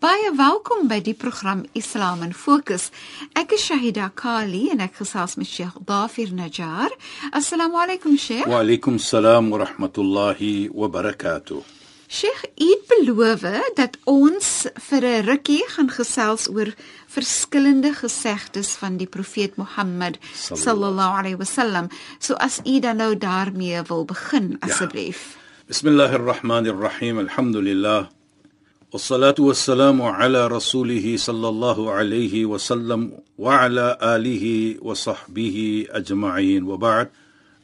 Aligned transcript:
Baie 0.00 0.30
welkom 0.32 0.86
by 0.88 0.96
die 1.04 1.12
program 1.12 1.66
Islam 1.76 2.22
in 2.24 2.30
Fokus. 2.32 2.86
Ek 3.36 3.50
is 3.52 3.66
Shahida 3.68 4.06
Kali 4.16 4.70
en 4.72 4.80
ek 4.80 4.94
gesels 4.96 5.34
met 5.36 5.44
Sheikh 5.44 5.74
Dafir 5.84 6.30
Najjar. 6.32 6.94
Assalamu 7.36 7.76
alaykum 7.82 8.14
Sheikh. 8.16 8.46
Wa 8.48 8.62
alaykum 8.62 8.96
salaam 8.96 9.50
wa 9.52 9.58
rahmatullahi 9.60 10.70
wa 10.72 10.88
barakatuh. 10.88 11.60
Sheikh, 12.08 12.46
u 12.56 12.68
het 12.70 12.86
beloof 12.88 13.44
dat 13.76 13.98
ons 14.08 14.48
vir 14.88 15.04
'n 15.04 15.26
rukkie 15.26 15.60
gaan 15.68 15.90
gesels 15.92 16.48
oor 16.48 16.72
verskillende 17.06 17.92
gesegdes 17.92 18.70
van 18.80 18.96
die 18.96 19.06
profeet 19.06 19.56
Mohammed 19.60 20.16
sallallahu 20.32 21.18
alayhi 21.20 21.36
wasallam. 21.36 21.90
So 22.18 22.34
as 22.40 22.60
u 22.64 22.80
dan 22.80 22.96
nou 22.96 23.18
daarmee 23.18 23.82
wil 23.82 24.04
begin 24.04 24.56
ja. 24.56 24.66
asseblief. 24.66 25.36
Ja. 25.36 25.66
Bismillahir 25.66 26.24
Rahmanir 26.24 26.80
Rahim. 26.80 27.18
Alhamdulillah. 27.18 28.19
والصلاة 28.95 29.35
والسلام 29.39 30.01
على 30.01 30.47
رسوله 30.47 31.17
صلى 31.17 31.47
الله 31.47 31.91
عليه 31.91 32.45
وسلم 32.45 33.11
وعلى 33.37 33.97
آله 34.01 34.75
وصحبه 34.81 35.87
أجمعين 35.89 36.63
وبعد 36.63 37.09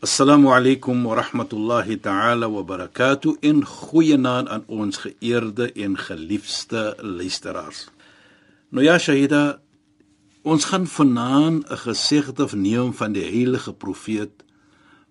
السلام 0.04 0.48
عليكم 0.48 1.06
ورحمة 1.06 1.48
الله 1.54 1.96
تعالى 1.96 2.46
وبركاته 2.46 3.38
إن 3.44 3.64
خوينان 3.66 4.48
aan 4.48 4.64
ons 4.68 4.98
geëerde 4.98 5.72
en 5.72 5.98
geliefde 5.98 6.96
luisteraars. 7.00 7.88
Nou 8.70 8.84
ja 8.84 8.98
Shahida, 8.98 9.60
ons 10.42 10.66
gaan 10.66 10.88
vanaand 10.88 11.70
'n 11.70 11.78
gesegde 11.78 12.48
neem 12.56 12.94
van 12.94 13.12
die 13.12 13.24
heilige 13.24 13.74
profeet 13.74 14.32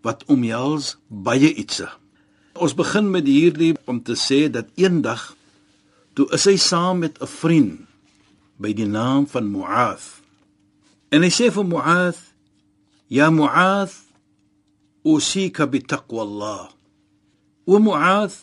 wat 0.02 0.24
omhels 0.26 0.98
baie 1.08 1.54
ietsie. 1.54 1.88
Ons 2.52 2.74
begin 2.74 3.10
met 3.10 3.26
hierdie 3.26 3.76
om 3.84 4.02
te 4.02 4.16
sê 4.16 4.50
dat 4.50 4.66
eendag 4.74 5.36
toe 6.15 6.27
is 6.35 6.47
hy 6.47 6.55
saam 6.57 7.03
met 7.03 7.19
'n 7.21 7.27
vriend 7.27 7.75
by 8.57 8.71
die 8.73 8.87
naam 8.87 9.27
van 9.27 9.51
Mu'adh. 9.51 10.07
En 11.11 11.21
hy 11.21 11.31
sê 11.31 11.51
vir 11.51 11.65
Mu'adh: 11.65 12.19
"Ya 13.07 13.29
Mu'adh, 13.29 13.93
usika 15.03 15.67
bi 15.67 15.79
taqwa 15.79 16.21
Allah." 16.21 16.71
O 17.65 17.79
Mu'adh, 17.79 18.35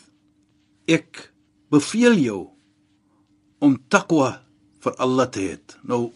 ek 0.87 1.33
beveel 1.71 2.15
jou 2.19 2.49
om 3.59 3.77
taqwa 3.89 4.43
vir 4.83 4.93
Allah 4.99 5.29
te 5.31 5.39
hê. 5.39 5.57
Nou 5.87 6.11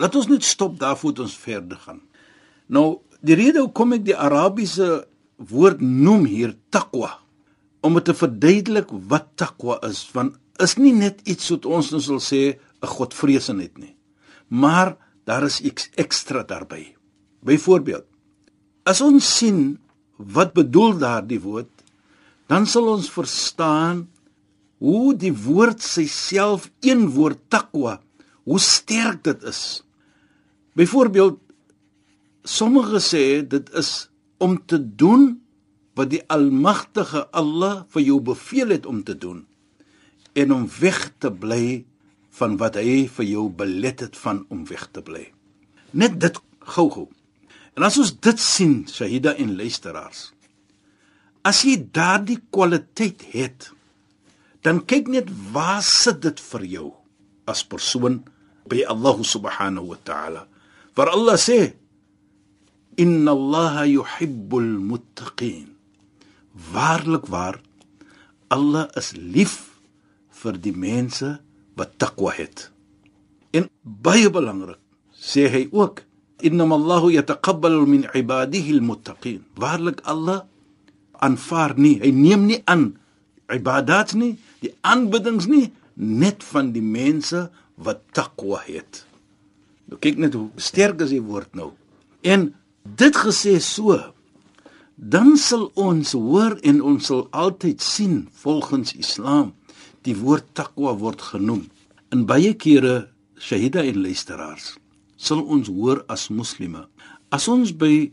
laat 0.00 0.16
ons 0.18 0.28
net 0.28 0.44
stop 0.44 0.78
daar 0.80 0.96
voor 0.98 1.22
ons 1.22 1.36
verder 1.36 1.78
gaan. 1.78 2.00
Nou 2.66 3.00
die 3.22 3.38
rede 3.38 3.62
hoekom 3.62 3.92
ek 3.92 4.04
die 4.04 4.18
Arabiese 4.18 5.06
woord 5.36 5.80
noem 5.80 6.26
hier 6.26 6.56
taqwa 6.74 7.22
om 7.82 7.98
te 8.02 8.14
verduidelik 8.14 8.90
wat 9.10 9.32
takwa 9.38 9.78
is 9.86 10.02
want 10.14 10.38
is 10.62 10.76
nie 10.78 10.92
net 10.92 11.20
iets 11.28 11.50
wat 11.50 11.66
ons 11.66 11.90
nou 11.90 12.00
sal 12.00 12.20
sê 12.20 12.58
'n 12.82 12.86
godvreesenheid 12.86 13.78
nie. 13.78 13.94
Maar 14.48 14.96
daar 15.24 15.44
is 15.44 15.60
iets 15.60 15.90
ekstra 15.96 16.42
daarbey 16.42 16.94
byvoorbeeld 17.46 18.06
as 18.88 19.00
ons 19.00 19.26
sien 19.38 19.78
wat 20.16 20.54
bedoel 20.54 20.96
daardie 20.98 21.40
woord 21.42 21.70
dan 22.50 22.66
sal 22.66 22.90
ons 22.92 23.10
verstaan 23.10 24.06
hoe 24.82 25.14
die 25.14 25.32
woord 25.32 25.82
self 25.82 26.68
een 26.82 27.06
woord 27.14 27.38
takwa 27.48 28.00
hoe 28.42 28.58
sterk 28.58 29.20
dit 29.22 29.44
is. 29.46 29.84
Byvoorbeeld 30.74 31.38
sommige 32.42 32.98
sê 32.98 33.46
dit 33.46 33.68
is 33.78 34.10
om 34.42 34.58
te 34.66 34.80
doen 34.82 35.38
wat 35.94 36.10
die 36.10 36.22
almagtige 36.26 37.28
Allah 37.30 37.84
vir 37.94 38.02
jou 38.02 38.18
beveel 38.20 38.74
het 38.74 38.86
om 38.90 39.04
te 39.06 39.14
doen 39.14 39.44
en 40.38 40.52
om 40.54 40.66
weg 40.80 41.00
te 41.20 41.30
bly 41.30 41.84
van 42.38 42.56
wat 42.60 42.78
hy 42.80 43.04
vir 43.12 43.26
jou 43.28 43.48
belet 43.52 44.04
het 44.06 44.16
van 44.16 44.44
om 44.52 44.64
weg 44.70 44.86
te 44.94 45.02
bly. 45.04 45.26
Net 45.92 46.16
dit 46.20 46.38
gou-gou. 46.74 47.08
En 47.76 47.84
as 47.84 47.98
ons 48.00 48.12
dit 48.12 48.40
sien, 48.40 48.82
Shahida 48.88 49.34
en 49.40 49.56
luisteraars, 49.56 50.30
as 51.44 51.62
jy 51.66 51.76
daardie 51.92 52.38
kwaliteit 52.54 53.24
het, 53.32 53.70
dan 54.62 54.84
kyk 54.86 55.10
net 55.10 55.28
waar 55.52 55.82
sit 55.84 56.22
dit 56.22 56.40
vir 56.52 56.66
jou 56.76 56.88
as 57.50 57.64
persoon 57.66 58.20
by 58.70 58.84
Allah 58.86 59.18
subhanahu 59.26 59.90
wa 59.90 59.98
ta'ala. 60.06 60.46
Vir 60.94 61.08
Allah 61.10 61.36
sê: 61.40 61.74
"Inna 62.96 63.34
Allah 63.34 63.84
yuhibbul 63.88 64.70
muttaqin." 64.78 65.72
waarlik 66.54 67.26
waar 67.26 67.60
Allah 68.48 68.88
is 68.94 69.12
lief 69.16 69.71
vir 70.42 70.58
die 70.58 70.74
mense 70.74 71.36
wat 71.78 71.98
takwa 72.02 72.32
het. 72.36 72.68
En 73.52 73.68
baie 73.82 74.30
belangrik 74.32 74.80
sê 75.12 75.46
hy 75.52 75.66
ook 75.70 76.02
innam 76.42 76.74
Allahu 76.74 77.12
yataqabbalu 77.14 77.86
min 77.86 78.06
ibadihi 78.14 78.78
almuttaqin. 78.78 79.42
Waarlik 79.56 80.02
Allah 80.04 80.42
aanvaar 81.22 81.76
nie, 81.78 82.00
hy 82.02 82.10
neem 82.10 82.48
nie 82.48 82.60
aan 82.66 82.96
ibadat 83.52 84.16
nie, 84.18 84.34
die 84.64 84.72
aanbiddings 84.82 85.46
nie 85.46 85.70
net 85.94 86.42
van 86.42 86.72
die 86.74 86.82
mense 86.82 87.46
wat 87.78 88.02
takwa 88.16 88.62
het. 88.66 89.04
Nou 89.86 90.00
kyk 90.02 90.18
net 90.22 90.34
hoe 90.38 90.48
sterk 90.56 91.04
is 91.04 91.12
die 91.14 91.22
woord 91.22 91.54
nou. 91.58 91.70
En 92.26 92.50
dit 92.82 93.18
gesê 93.22 93.58
so 93.62 93.98
dan 94.96 95.36
sal 95.36 95.70
ons 95.74 96.12
hoor 96.12 96.58
en 96.62 96.82
ons 96.82 97.06
sal 97.06 97.26
altyd 97.30 97.80
sien 97.80 98.28
volgens 98.42 98.94
Islam 98.94 99.52
die 100.02 100.16
woord 100.18 100.54
takwa 100.54 100.94
word 100.98 101.22
genoem. 101.22 101.68
In 102.12 102.26
baie 102.26 102.54
kere 102.54 103.08
shahida 103.38 103.84
en 103.84 104.02
luisteraars 104.02 104.76
sal 105.16 105.42
ons 105.42 105.68
hoor 105.70 106.02
as 106.10 106.28
moslime 106.30 106.86
as 107.32 107.48
ons 107.48 107.72
by 107.72 108.12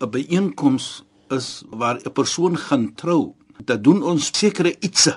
'n 0.00 0.10
byeenkoms 0.12 1.02
is 1.30 1.64
waar 1.70 1.96
'n 1.96 2.12
persoon 2.12 2.56
gaan 2.56 2.94
trou, 2.94 3.34
dan 3.64 3.82
doen 3.82 4.02
ons 4.02 4.30
sekere 4.38 4.76
ietsie. 4.80 5.16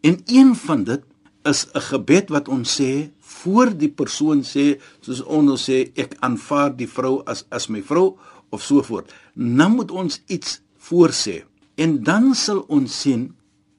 En 0.00 0.20
een 0.26 0.54
van 0.54 0.84
dit 0.84 1.02
is 1.44 1.66
'n 1.74 1.80
gebed 1.80 2.28
wat 2.28 2.48
ons 2.48 2.80
sê 2.80 3.10
voor 3.20 3.76
die 3.76 3.88
persoon 3.88 4.42
sê 4.42 4.80
soos 5.00 5.22
ons 5.22 5.68
sê 5.68 5.90
ek 5.94 6.16
aanvaar 6.20 6.76
die 6.76 6.88
vrou 6.88 7.22
as 7.26 7.44
as 7.50 7.68
my 7.68 7.82
vrou 7.82 8.18
of 8.52 8.62
so 8.62 8.82
voort. 8.84 9.10
Nou 9.34 9.70
moet 9.72 9.90
ons 9.90 10.20
iets 10.28 10.60
voorsê 10.88 11.42
en 11.80 11.98
dan 12.04 12.32
sal 12.38 12.62
ons 12.68 13.00
sien 13.02 13.30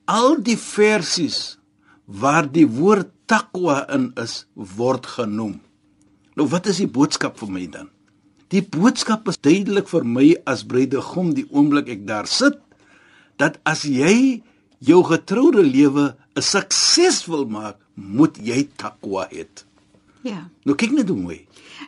al 0.09 0.39
die 0.43 0.57
versies 0.59 1.57
waar 2.05 2.49
die 2.51 2.67
woord 2.67 3.11
takwa 3.29 3.83
in 3.93 4.11
is 4.19 4.43
word 4.53 5.07
genoem. 5.07 5.59
Nou 6.35 6.47
wat 6.49 6.67
is 6.71 6.81
die 6.81 6.89
boodskap 6.89 7.37
vir 7.39 7.51
my 7.53 7.67
dan? 7.69 7.89
Die 8.53 8.61
boodskap 8.61 9.29
is 9.31 9.39
duidelik 9.41 9.87
vir 9.89 10.03
my 10.05 10.27
as 10.49 10.65
bruidegom 10.67 11.31
die 11.37 11.47
oomblik 11.49 11.89
ek 11.93 12.03
daar 12.09 12.29
sit 12.29 12.59
dat 13.41 13.57
as 13.65 13.85
jy 13.87 14.43
jou 14.83 14.99
getroude 15.07 15.63
lewe 15.63 16.13
'n 16.35 16.41
sukses 16.41 17.25
wil 17.27 17.45
maak, 17.45 17.77
moet 17.95 18.37
jy 18.37 18.67
takwa 18.77 19.27
hê. 19.31 19.45
Ja. 20.23 20.49
Nou 20.63 20.75
kyk 20.79 20.91
net 20.95 21.09
hoe 21.11 21.17
mooi. 21.19 21.41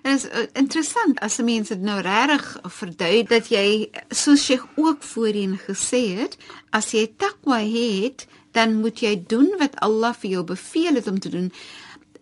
En 0.03 0.15
is 0.17 0.25
uh, 0.27 0.43
interessant 0.59 1.19
as 1.23 1.37
'n 1.39 1.45
mens 1.47 1.69
dit 1.71 1.81
nou 1.81 2.01
regtig 2.01 2.57
verduidelik 2.67 3.29
dat 3.29 3.47
jy 3.49 3.89
soos 4.09 4.47
jy 4.47 4.59
ook 4.75 5.03
voorheen 5.03 5.57
gesê 5.67 6.17
het, 6.19 6.37
as 6.69 6.91
jy 6.91 7.07
takwa 7.17 7.59
het, 7.63 8.27
dan 8.51 8.75
moet 8.81 8.99
jy 8.99 9.23
doen 9.27 9.55
wat 9.59 9.79
Allah 9.79 10.13
vir 10.19 10.29
jou 10.31 10.43
beveel 10.43 10.95
het 10.95 11.07
om 11.07 11.19
te 11.19 11.29
doen. 11.29 11.51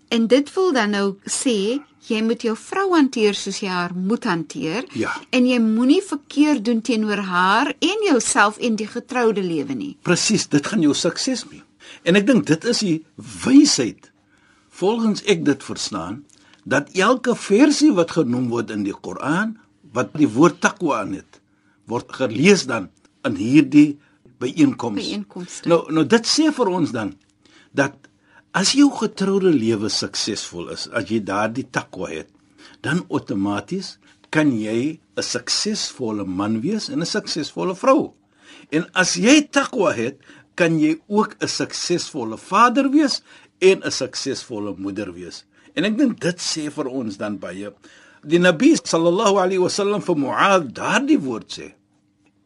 En 0.09 0.27
dit 0.27 0.53
wil 0.53 0.71
dan 0.73 0.89
nou 0.89 1.15
sê 1.25 1.81
jy 2.07 2.21
moet 2.21 2.41
jou 2.41 2.55
vrou 2.57 2.93
hanteer 2.93 3.33
soos 3.33 3.59
jy 3.59 3.67
haar 3.69 3.93
moet 3.95 4.23
hanteer 4.23 4.85
Ja. 4.93 5.11
en 5.31 5.45
jy 5.47 5.59
moenie 5.59 6.01
verkeerd 6.03 6.65
doen 6.65 6.81
teenoor 6.81 7.17
haar 7.17 7.73
en 7.79 7.97
jouself 8.09 8.57
en 8.57 8.75
die 8.75 8.87
getroude 8.87 9.41
lewe 9.43 9.73
nie. 9.73 9.97
Presies, 10.01 10.47
dit 10.47 10.67
gaan 10.67 10.81
jou 10.81 10.93
sukses 10.93 11.43
bring. 11.43 11.63
En 12.03 12.15
ek 12.15 12.27
dink 12.27 12.45
dit 12.45 12.65
is 12.65 12.79
die 12.79 13.05
wysheid 13.45 14.11
volgens 14.83 15.23
ek 15.31 15.45
dit 15.47 15.63
verstaan 15.63 16.23
dat 16.67 16.91
elke 16.99 17.35
versie 17.39 17.91
wat 17.95 18.15
genoem 18.17 18.49
word 18.51 18.73
in 18.75 18.83
die 18.87 18.95
Koran 18.95 19.57
wat 19.95 20.11
die 20.19 20.27
woord 20.27 20.59
takwa 20.63 21.03
in 21.07 21.19
het 21.21 21.39
word 21.91 22.11
gelees 22.15 22.65
dan 22.67 22.89
in 23.27 23.35
hierdie 23.39 23.99
byeenkoms. 24.43 24.99
Byeenkomste. 24.99 25.69
Nou 25.71 25.85
nou 25.91 26.05
dit 26.07 26.27
sê 26.27 26.49
vir 26.55 26.71
ons 26.71 26.91
dan 26.95 27.13
dat 27.75 27.95
as 28.53 28.75
jou 28.77 28.89
getroude 28.93 29.51
lewe 29.53 29.89
suksesvol 29.89 30.69
is, 30.75 30.85
as 30.93 31.09
jy 31.09 31.19
daardie 31.25 31.65
takwa 31.73 32.11
het, 32.11 32.29
dan 32.85 33.01
outomaties 33.09 33.97
kan 34.33 34.51
jy 34.53 34.99
'n 35.17 35.23
suksesvolle 35.23 36.25
man 36.25 36.61
wees 36.61 36.89
en 36.89 37.01
'n 37.01 37.05
suksesvolle 37.05 37.75
vrou. 37.75 38.13
En 38.71 38.85
as 38.93 39.15
jy 39.15 39.41
takwa 39.49 39.93
het, 39.93 40.17
kan 40.55 40.79
jy 40.79 40.99
ook 41.07 41.35
'n 41.41 41.47
suksesvolle 41.47 42.37
vader 42.37 42.89
wees 42.91 43.21
en 43.69 43.83
'n 43.83 43.91
suksesvolle 43.91 44.75
moeder 44.77 45.13
wees. 45.13 45.45
En 45.73 45.85
ek 45.87 45.97
dink 45.97 46.19
dit 46.19 46.39
sê 46.39 46.69
vir 46.71 46.87
ons 46.87 47.17
dan 47.17 47.39
baie. 47.39 47.71
Die 48.23 48.39
Nabi 48.39 48.75
sallallahu 48.75 49.39
alaihi 49.43 49.63
wasallam 49.63 50.01
vir 50.01 50.17
Muad 50.17 50.73
daardie 50.75 51.19
woord 51.19 51.49
sê. 51.59 51.73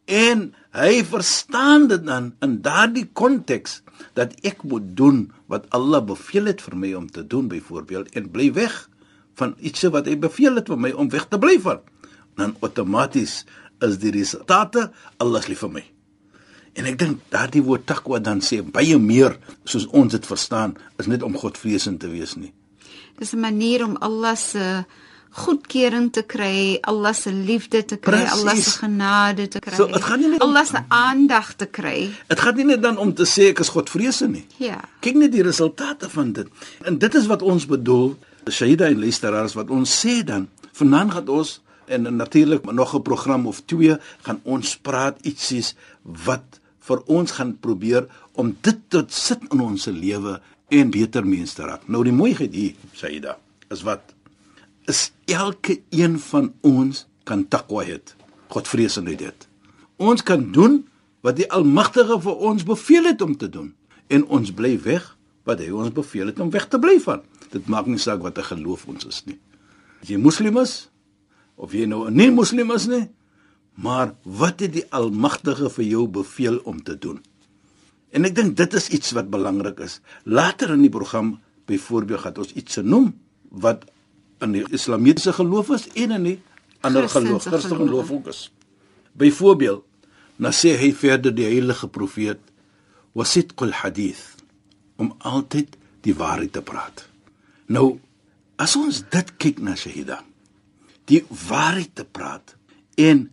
En 0.08 0.54
hy 0.72 1.04
verstaan 1.04 1.88
dit 1.88 2.04
dan 2.04 2.32
in 2.40 2.60
daardie 2.64 3.06
konteks 3.12 3.82
dat 4.14 4.32
ek 4.42 4.62
moet 4.64 4.96
doen 4.96 5.28
wat 5.46 5.68
Allah 5.76 6.00
beveel 6.00 6.46
het 6.46 6.62
vir 6.64 6.76
my 6.76 6.94
om 6.94 7.10
te 7.10 7.26
doen 7.26 7.48
byvoorbeeld 7.48 8.14
en 8.16 8.30
bly 8.30 8.52
weg 8.52 8.88
van 9.34 9.54
iets 9.60 9.84
wat 9.92 10.06
hy 10.06 10.16
beveel 10.16 10.56
het 10.56 10.68
vir 10.72 10.80
my 10.80 10.90
om 10.96 11.10
weg 11.12 11.28
te 11.28 11.38
bly 11.38 11.58
van. 11.60 11.84
Dan 12.40 12.56
outomaties 12.60 13.44
is 13.84 13.98
die 13.98 14.14
resultate 14.14 14.90
Allah 15.18 15.44
is 15.44 15.48
lief 15.52 15.62
vir 15.66 15.74
my. 15.76 15.97
En 16.78 16.86
ek 16.86 16.98
dink 17.00 17.18
daardie 17.34 17.62
woord 17.66 17.86
takwa 17.90 18.20
dan 18.22 18.38
sê 18.44 18.60
baie 18.62 18.98
meer 19.02 19.34
soos 19.66 19.86
ons 19.90 20.12
dit 20.14 20.26
verstaan 20.26 20.76
is 21.02 21.06
net 21.10 21.22
om 21.26 21.34
Godvreesend 21.36 21.98
te 22.00 22.08
wees 22.12 22.36
nie. 22.38 22.52
Dis 23.18 23.32
'n 23.34 23.40
manier 23.40 23.84
om 23.84 23.96
Allah 24.00 24.36
se 24.36 24.84
goedkeuring 25.30 26.10
te 26.12 26.22
kry, 26.22 26.78
Allah 26.82 27.12
se 27.14 27.30
liefde 27.32 27.84
te 27.84 27.96
kry, 27.96 28.12
Precies. 28.22 28.32
Allah 28.40 28.56
se 28.56 28.78
genade 28.78 29.48
te 29.48 29.58
kry. 29.60 29.74
So, 29.76 29.86
het 29.88 30.02
gaan 30.04 30.20
nie 30.20 30.28
net 30.28 30.40
om- 30.42 30.48
Allah 30.48 30.66
se 30.66 30.78
aandag 30.88 31.52
te 31.56 31.66
kry. 31.66 32.10
Dit 32.28 32.40
gaan 32.40 32.56
nie 32.56 32.64
net 32.64 32.82
dan 32.82 32.96
om 32.96 33.14
te 33.14 33.24
sê 33.24 33.48
ek 33.50 33.58
is 33.60 33.68
Godvreesend 33.68 34.32
nie. 34.32 34.46
Ja. 34.56 34.80
Kyk 35.00 35.14
net 35.14 35.32
die 35.32 35.42
resultate 35.42 36.08
van 36.08 36.32
dit. 36.32 36.46
En 36.84 36.98
dit 36.98 37.14
is 37.14 37.26
wat 37.26 37.42
ons 37.42 37.66
bedoel, 37.66 38.16
Shaida 38.50 38.86
en 38.86 38.98
luisteraars 39.00 39.54
wat 39.54 39.70
ons 39.70 40.06
sê 40.06 40.24
dan, 40.24 40.48
vanaand 40.72 41.12
gaan 41.12 41.28
ons 41.28 41.60
en 41.86 42.16
natuurlik 42.16 42.72
nog 42.72 42.94
'n 42.94 43.02
program 43.02 43.46
of 43.46 43.60
twee 43.66 43.96
gaan 44.22 44.40
ons 44.44 44.76
praat 44.76 45.18
ietsies 45.22 45.74
wat 46.02 46.57
vir 46.88 47.02
ons 47.06 47.34
gaan 47.36 47.54
probeer 47.60 48.08
om 48.32 48.56
dit 48.64 48.78
tot 48.88 49.12
sit 49.12 49.42
in 49.52 49.60
ons 49.60 49.86
lewe 49.92 50.38
en 50.68 50.90
beter 50.90 51.26
mens 51.26 51.54
te 51.56 51.66
raak. 51.66 51.86
Nou 51.88 52.04
die 52.04 52.14
mooiheid 52.14 52.54
hier, 52.54 52.74
Shaida, 52.96 53.38
is 53.72 53.84
wat 53.86 54.14
is 54.88 55.10
elke 55.28 55.80
een 55.92 56.16
van 56.30 56.52
ons 56.64 57.04
kan 57.28 57.44
takwa 57.48 57.84
hê. 57.84 57.98
Godvreesendheid 58.48 59.20
het. 59.20 59.48
Ons 60.00 60.22
kan 60.24 60.46
doen 60.52 60.80
wat 61.20 61.36
die 61.36 61.48
Almagtige 61.52 62.16
vir 62.24 62.44
ons 62.48 62.64
beveel 62.64 63.10
het 63.10 63.22
om 63.22 63.36
te 63.36 63.48
doen 63.52 63.74
en 64.08 64.24
ons 64.32 64.52
bly 64.56 64.78
weg 64.84 65.04
wat 65.48 65.60
hy 65.60 65.68
ons 65.72 65.92
beveel 65.92 66.32
het 66.32 66.40
om 66.40 66.52
weg 66.52 66.68
te 66.68 66.80
bly 66.80 66.96
van. 67.04 67.20
Dit 67.52 67.68
maak 67.68 67.88
nie 67.88 68.00
saak 68.00 68.22
wat 68.24 68.38
'n 68.38 68.48
geloof 68.54 68.86
ons 68.88 69.04
is 69.04 69.22
nie. 69.26 69.38
As 70.02 70.08
jy 70.08 70.16
moslim 70.16 70.56
is 70.58 70.88
of 71.56 71.72
jy 71.72 71.86
nou 71.86 72.06
'n 72.08 72.14
nie 72.14 72.30
moslim 72.30 72.70
is 72.70 72.86
nie, 72.86 73.08
maar 73.78 74.14
wat 74.22 74.60
het 74.64 74.72
die 74.74 74.86
Almagtige 74.90 75.70
vir 75.70 75.84
jou 75.86 76.06
beveel 76.10 76.58
om 76.66 76.80
te 76.82 76.96
doen? 76.98 77.20
En 78.10 78.24
ek 78.26 78.34
dink 78.34 78.56
dit 78.58 78.74
is 78.74 78.88
iets 78.96 79.12
wat 79.14 79.30
belangrik 79.30 79.78
is. 79.84 80.00
Later 80.24 80.72
in 80.74 80.82
die 80.82 80.92
program 80.92 81.36
byvoorbeeld 81.68 82.24
gaan 82.24 82.40
ons 82.42 82.54
iets 82.58 82.80
noem 82.82 83.12
wat 83.48 83.84
in 84.42 84.54
die 84.56 84.64
islamitiese 84.74 85.34
geloof 85.36 85.70
is 85.76 85.86
en 85.94 86.16
in 86.16 86.26
die 86.32 86.38
ander 86.86 87.08
geloof, 87.08 87.44
Christelike 87.44 87.86
geloof. 87.86 88.10
ook 88.10 88.26
is. 88.32 88.42
Byvoorbeeld, 89.18 89.84
dan 90.38 90.54
sê 90.54 90.76
hy 90.78 90.92
verder 90.94 91.34
die 91.34 91.46
heilige 91.46 91.88
profeet 91.90 92.42
wasidqul 93.18 93.74
hadith 93.82 94.38
om 94.96 95.14
altyd 95.18 95.76
die 96.06 96.14
waarheid 96.14 96.52
te 96.54 96.62
praat. 96.62 97.06
Nou, 97.66 97.98
as 98.56 98.76
ons 98.78 99.02
dit 99.10 99.34
kyk 99.38 99.58
na 99.62 99.74
Shahida, 99.78 100.22
die 101.10 101.24
waarheid 101.48 101.94
te 101.98 102.06
praat 102.06 102.54
en 102.98 103.26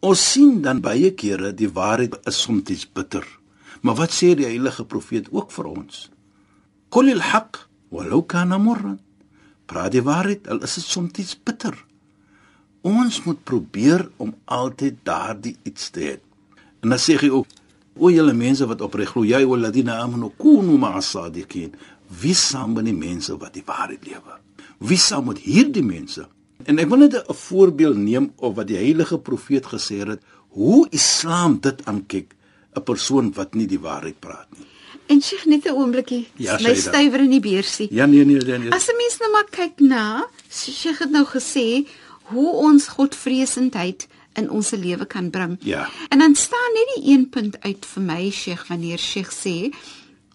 ons 0.00 0.20
sien 0.32 0.60
dan 0.64 0.80
baie 0.80 1.12
kere 1.12 1.52
die 1.56 1.68
waarheid 1.68 2.16
is 2.26 2.40
soms 2.40 2.86
bitter. 2.94 3.26
Maar 3.80 3.96
wat 3.96 4.12
sê 4.12 4.34
die 4.36 4.48
heilige 4.48 4.84
profeet 4.84 5.28
ook 5.32 5.52
vir 5.52 5.68
ons? 5.70 6.08
Qul 6.92 7.12
al-haq 7.14 7.66
walau 7.94 8.22
kana 8.26 8.58
murran. 8.58 8.98
Praat 9.66 9.94
die 9.94 10.02
waarheid 10.04 10.48
al 10.50 10.62
is 10.66 10.74
dit 10.74 10.84
soms 10.84 11.36
bitter. 11.44 11.76
Ons 12.82 13.22
moet 13.24 13.40
probeer 13.44 14.08
om 14.16 14.34
altyd 14.44 15.00
daardie 15.04 15.56
iets 15.68 15.90
te 15.90 16.00
hê. 16.00 16.18
En 16.80 16.88
dan 16.88 16.98
sê 16.98 17.18
hy 17.20 17.28
ook: 17.28 17.46
"O 17.96 18.10
julle 18.10 18.32
mense 18.32 18.66
wat 18.66 18.80
opreg 18.80 19.10
glo, 19.12 19.24
jy 19.24 19.44
walladina 19.44 20.00
amanu 20.00 20.32
kunu 20.36 20.78
ma'as 20.78 21.10
sadiqin." 21.10 21.74
Wie 22.20 22.34
saam 22.34 22.72
met 22.72 22.84
die 22.84 22.94
mense 22.94 23.36
wat 23.38 23.54
die 23.54 23.62
waarheid 23.66 24.06
lewe? 24.06 24.38
Wie 24.78 24.98
saam 24.98 25.26
met 25.26 25.38
hierdie 25.38 25.84
mense? 25.84 26.26
En 26.64 26.78
ek 26.78 26.88
wil 26.88 26.98
net 26.98 27.14
'n 27.14 27.34
voorbeeld 27.34 27.96
neem 27.96 28.32
of 28.36 28.54
wat 28.54 28.66
die 28.66 28.76
heilige 28.76 29.18
profeet 29.18 29.66
gesê 29.66 30.06
het, 30.06 30.20
hoe 30.48 30.86
Islam 30.90 31.60
dit 31.60 31.84
aankyk, 31.84 32.34
'n 32.74 32.82
persoon 32.82 33.32
wat 33.32 33.54
nie 33.54 33.66
die 33.66 33.80
waarheid 33.80 34.18
praat 34.18 34.48
nie. 34.58 34.66
En 35.06 35.22
Sheikh 35.22 35.46
net 35.46 35.64
'n 35.64 35.74
oombliekie. 35.74 36.28
Ja, 36.36 36.58
my 36.62 36.74
stywer 36.74 37.20
in 37.20 37.30
die 37.30 37.40
beursie. 37.40 37.88
Ja 37.90 38.06
nee 38.06 38.24
nee 38.24 38.36
nee. 38.36 38.58
nee. 38.58 38.70
As 38.70 38.88
'n 38.88 38.96
mens 38.96 39.16
nou 39.18 39.30
maar 39.30 39.48
kyk 39.50 39.78
na, 39.78 40.28
Sheikh 40.50 40.98
het 40.98 41.10
nou 41.10 41.24
gesê 41.24 41.86
hoe 42.22 42.52
ons 42.52 42.88
Godvreesendheid 42.88 44.06
in 44.32 44.50
ons 44.50 44.70
lewe 44.70 45.06
kan 45.06 45.30
bring. 45.30 45.56
Ja. 45.60 45.88
En 46.08 46.18
dan 46.18 46.34
staan 46.34 46.72
net 46.74 46.88
die 46.94 47.12
een 47.12 47.28
punt 47.28 47.60
uit 47.60 47.86
vir 47.86 48.02
my, 48.02 48.30
Sheikh, 48.30 48.66
wanneer 48.68 48.98
Sheikh 48.98 49.32
sê 49.32 49.74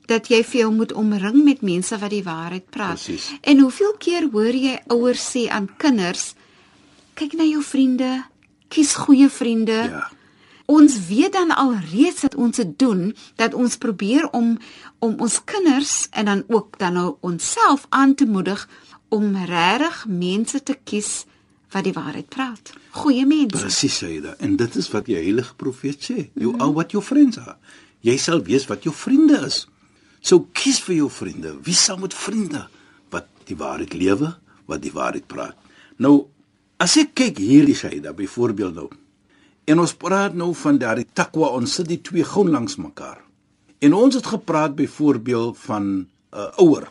dat 0.10 0.30
jy 0.30 0.42
vir 0.44 0.60
jou 0.60 0.72
moet 0.74 0.94
omring 0.94 1.44
met 1.44 1.62
mense 1.66 1.98
wat 1.98 2.14
die 2.14 2.24
waarheid 2.24 2.70
praat. 2.70 3.02
Presies. 3.02 3.32
En 3.42 3.60
hoeveel 3.60 3.96
keer 4.00 4.30
hoor 4.32 4.56
jy 4.56 4.80
ouers 4.94 5.24
sê 5.34 5.48
aan 5.50 5.70
kinders, 5.78 6.34
kyk 7.14 7.34
na 7.40 7.48
jou 7.48 7.64
vriende, 7.64 8.12
kies 8.68 8.96
goeie 9.06 9.30
vriende. 9.30 9.80
Ja. 9.90 10.06
Ons 10.66 10.98
weet 11.08 11.34
dan 11.34 11.54
al 11.54 11.76
reeds 11.92 12.26
dat 12.26 12.36
ons 12.36 12.58
dit 12.58 12.72
doen 12.80 13.12
dat 13.38 13.54
ons 13.54 13.78
probeer 13.78 14.26
om 14.34 14.58
om 15.00 15.14
ons 15.22 15.38
kinders 15.46 16.08
en 16.12 16.26
dan 16.26 16.44
ook 16.48 16.80
dan 16.82 16.94
nou 16.98 17.16
onsself 17.22 17.86
aan 17.90 18.16
te 18.16 18.26
moedig 18.26 18.70
om 19.14 19.36
regtig 19.36 20.06
mense 20.10 20.64
te 20.64 20.78
kies 20.84 21.26
wat 21.72 21.86
die 21.86 21.94
waarheid 21.94 22.30
praat. 22.30 22.74
Goeie 22.96 23.26
mense. 23.26 23.60
Presies 23.60 23.98
Saida. 23.98 24.36
En 24.40 24.56
dit 24.56 24.76
is 24.76 24.90
wat 24.90 25.06
die 25.06 25.18
heilige 25.20 25.56
profeet 25.56 26.02
sê. 26.10 26.30
You 26.34 26.56
are 26.58 26.72
what 26.72 26.96
your 26.96 27.06
friends 27.06 27.38
are. 27.38 27.58
Jy 28.06 28.18
sal 28.22 28.42
weet 28.46 28.66
wat 28.70 28.86
jou 28.88 28.94
vriende 28.96 29.44
is. 29.46 29.66
So 30.26 30.48
kies 30.58 30.80
vir 30.82 31.04
jou 31.04 31.10
vriende. 31.14 31.54
Wie 31.66 31.78
sal 31.78 32.00
met 32.02 32.16
vriende 32.18 32.66
wat 33.14 33.30
die 33.46 33.58
waarheid 33.58 33.94
lewe, 33.94 34.34
wat 34.66 34.82
die 34.82 34.94
waarheid 34.94 35.28
praat. 35.30 35.58
Nou 36.02 36.26
as 36.82 36.98
ek 36.98 37.14
kyk 37.16 37.38
hierdie 37.40 37.78
Saida 37.78 38.14
byvoorbeeld 38.16 38.76
nou. 38.76 38.90
En 39.70 39.82
ons 39.82 39.94
praat 39.98 40.34
nou 40.38 40.52
van 40.58 40.78
daardie 40.82 41.08
takwa, 41.18 41.54
ons 41.58 41.78
sit 41.78 41.88
die 41.90 42.02
twee 42.02 42.26
gou 42.26 42.44
langs 42.50 42.78
mekaar. 42.82 43.22
En 43.86 43.94
ons 43.98 44.18
het 44.18 44.26
gepraat 44.26 44.76
byvoorbeeld 44.76 45.58
van 45.58 45.84
'n 45.86 46.08
uh, 46.34 46.50
ouer. 46.58 46.88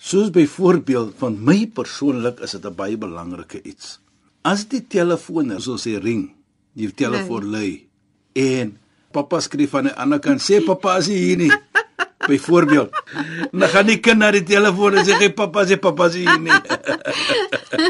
Soos 0.00 0.30
byvoorbeeld 0.30 1.14
van 1.16 1.44
my 1.44 1.66
persoonlik 1.66 2.40
is 2.40 2.50
dit 2.50 2.64
'n 2.64 2.74
baie 2.74 2.96
belangrike 2.96 3.62
iets. 3.62 4.00
As 4.42 4.68
die 4.68 4.86
telefoon, 4.86 5.60
soos 5.60 5.84
hy 5.84 5.96
ring, 5.96 6.34
die 6.72 6.90
telefoon 6.94 7.50
lui 7.50 7.86
en 8.32 8.78
pappa 9.12 9.40
skryf 9.40 9.74
aan 9.74 9.84
die 9.84 9.96
ander 9.96 10.18
kant 10.18 10.40
sê 10.40 10.64
pappa 10.64 10.96
is 10.98 11.06
hier 11.06 11.36
nie. 11.36 11.52
Byvoorbeeld, 12.26 12.90
dan 13.50 13.68
gaan 13.68 13.86
die 13.86 13.98
kind 14.00 14.18
na 14.22 14.30
die 14.30 14.44
telefoon 14.46 14.98
en 14.98 15.06
sê 15.06 15.16
hy 15.18 15.30
pappa 15.34 15.64
sê 15.66 15.78
pappa 15.80 16.08
nie 16.14 16.26
hier 16.26 16.38
nie. 16.38 16.58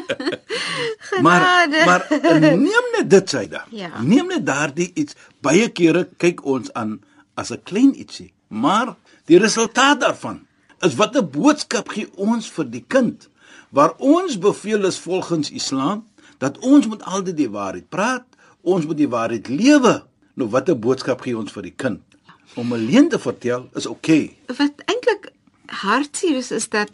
maar 1.24 1.68
maar 1.86 2.06
neem 2.40 2.86
net 2.96 3.10
dit 3.10 3.34
sê 3.34 3.44
daar. 3.48 3.66
Ja. 3.70 3.90
Neem 4.00 4.32
net 4.32 4.46
daardie 4.46 4.90
iets. 4.94 5.16
Baie 5.44 5.68
kere 5.68 6.06
kyk 6.16 6.44
ons 6.44 6.72
aan 6.72 7.00
as 7.34 7.52
'n 7.52 7.60
klein 7.64 7.92
ietsie, 7.94 8.32
maar 8.48 8.96
die 9.26 9.38
resultaat 9.38 10.00
daarvan 10.00 10.46
is 10.80 10.94
wat 10.94 11.16
'n 11.16 11.30
boodskap 11.30 11.88
gee 11.88 12.08
ons 12.16 12.50
vir 12.50 12.70
die 12.70 12.84
kind. 12.88 13.28
Waar 13.70 13.94
ons 13.98 14.38
beveel 14.38 14.84
is 14.84 14.98
volgens 14.98 15.50
Islam 15.50 16.06
dat 16.38 16.58
ons 16.58 16.86
moet 16.86 17.02
altyd 17.02 17.36
die 17.36 17.50
waarheid 17.50 17.88
praat, 17.88 18.24
ons 18.60 18.86
moet 18.86 18.96
die 18.96 19.08
waarheid 19.08 19.48
lewe. 19.48 20.04
Nou 20.34 20.48
wat 20.50 20.68
'n 20.68 20.80
boodskap 20.80 21.20
gee 21.20 21.36
ons 21.36 21.52
vir 21.52 21.62
die 21.62 21.76
kind? 21.76 22.12
Om 22.54 22.75
'n 22.75 22.85
leuen 22.87 23.09
te 23.09 23.18
vertel 23.18 23.68
is 23.75 23.87
oukei. 23.87 24.37
Okay. 24.47 24.56
Wat 24.56 24.73
eintlik 24.85 25.32
hartseer 25.66 26.37
is 26.37 26.50
is 26.50 26.68
dat 26.68 26.90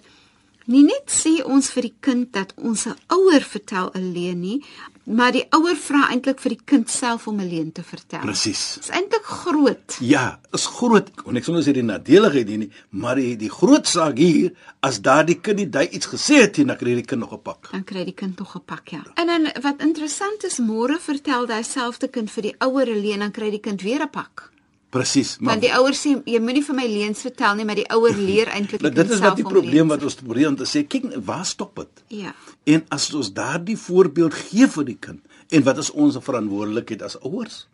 Nie 0.68 0.82
net 0.84 1.08
sê 1.08 1.38
ons 1.48 1.70
vir 1.72 1.86
die 1.86 1.94
kind 2.04 2.26
dat 2.36 2.50
ons 2.60 2.84
'n 2.86 2.96
ouer 3.08 3.40
vertel 3.40 3.88
'n 3.94 4.12
leuen 4.12 4.40
nie, 4.40 4.64
maar 5.04 5.32
die 5.32 5.46
ouer 5.50 5.76
vra 5.76 6.10
eintlik 6.12 6.38
vir 6.40 6.50
die 6.50 6.64
kind 6.64 6.90
self 6.90 7.26
om 7.26 7.40
'n 7.40 7.48
leuen 7.48 7.72
te 7.72 7.82
vertel. 7.82 8.20
Presies. 8.20 8.74
Dit 8.74 8.84
is 8.84 8.90
eintlik 8.90 9.24
groot. 9.24 9.96
Ja, 10.00 10.40
is 10.52 10.66
groot. 10.66 11.08
En 11.26 11.36
ek 11.36 11.44
sê 11.44 11.52
nou 11.52 11.62
sê 11.62 11.72
die 11.72 11.82
nadeligheid 11.82 12.48
hier 12.48 12.58
nie, 12.58 12.70
maar 12.90 13.14
die 13.14 13.36
die 13.36 13.48
groot 13.48 13.86
saak 13.86 14.18
hier 14.18 14.52
as 14.80 15.00
daardie 15.00 15.40
kind 15.40 15.56
nie 15.56 15.70
daai 15.70 15.88
iets 15.88 16.06
gesê 16.06 16.42
het 16.42 16.56
nie, 16.58 16.66
dan 16.66 16.76
kry 16.76 16.94
die 16.94 17.02
kind 17.02 17.20
nog 17.20 17.32
'n 17.32 17.42
pak. 17.42 17.70
Dan 17.72 17.84
kry 17.84 18.04
die 18.04 18.14
kind 18.14 18.38
nog 18.38 18.54
'n 18.54 18.64
pak, 18.66 18.88
ja. 18.88 19.02
En 19.14 19.26
dan 19.26 19.62
wat 19.62 19.80
interessant 19.80 20.44
is, 20.44 20.58
môre 20.58 20.98
vertel 21.00 21.46
daai 21.46 21.64
selfde 21.64 22.08
kind 22.08 22.30
vir 22.30 22.42
die 22.42 22.54
ouer 22.58 22.86
'n 22.86 23.00
leuen, 23.00 23.20
dan 23.20 23.30
kry 23.30 23.50
die 23.50 23.60
kind 23.60 23.80
weer 23.80 24.02
'n 24.02 24.10
pak. 24.10 24.52
Presies, 24.90 25.34
maar 25.38 25.52
Want 25.52 25.66
die 25.66 25.72
ouer 25.76 25.92
sê 25.92 26.14
jy 26.24 26.38
moenie 26.40 26.62
vir 26.64 26.76
my 26.78 26.86
leuns 26.88 27.20
vertel 27.20 27.58
nie, 27.58 27.64
maar 27.68 27.76
die 27.76 27.88
ouer 27.92 28.16
leer 28.30 28.48
eintlik 28.54 28.80
maar 28.80 28.94
die 28.94 29.02
dit 29.02 29.10
is 29.12 29.18
self 29.20 29.26
wat 29.28 29.40
die 29.40 29.48
probleem 29.48 29.90
wat 29.92 30.04
ons 30.08 30.16
probeer 30.16 30.48
om 30.48 30.56
te 30.56 30.68
sê, 30.68 30.86
kyk 30.88 31.10
waar 31.28 31.44
stop 31.44 31.76
dit? 31.76 32.04
Ja. 32.22 32.32
En 32.64 32.86
as 32.94 33.10
ons 33.12 33.28
daardie 33.36 33.76
voorbeeld 33.76 34.36
gee 34.48 34.68
vir 34.78 34.88
die 34.88 34.96
kind 35.08 35.20
en 35.52 35.66
wat 35.66 35.82
is 35.82 35.90
ons 35.92 36.16
verantwoordelikheid 36.24 37.04
as 37.04 37.18
ouers? 37.20 37.66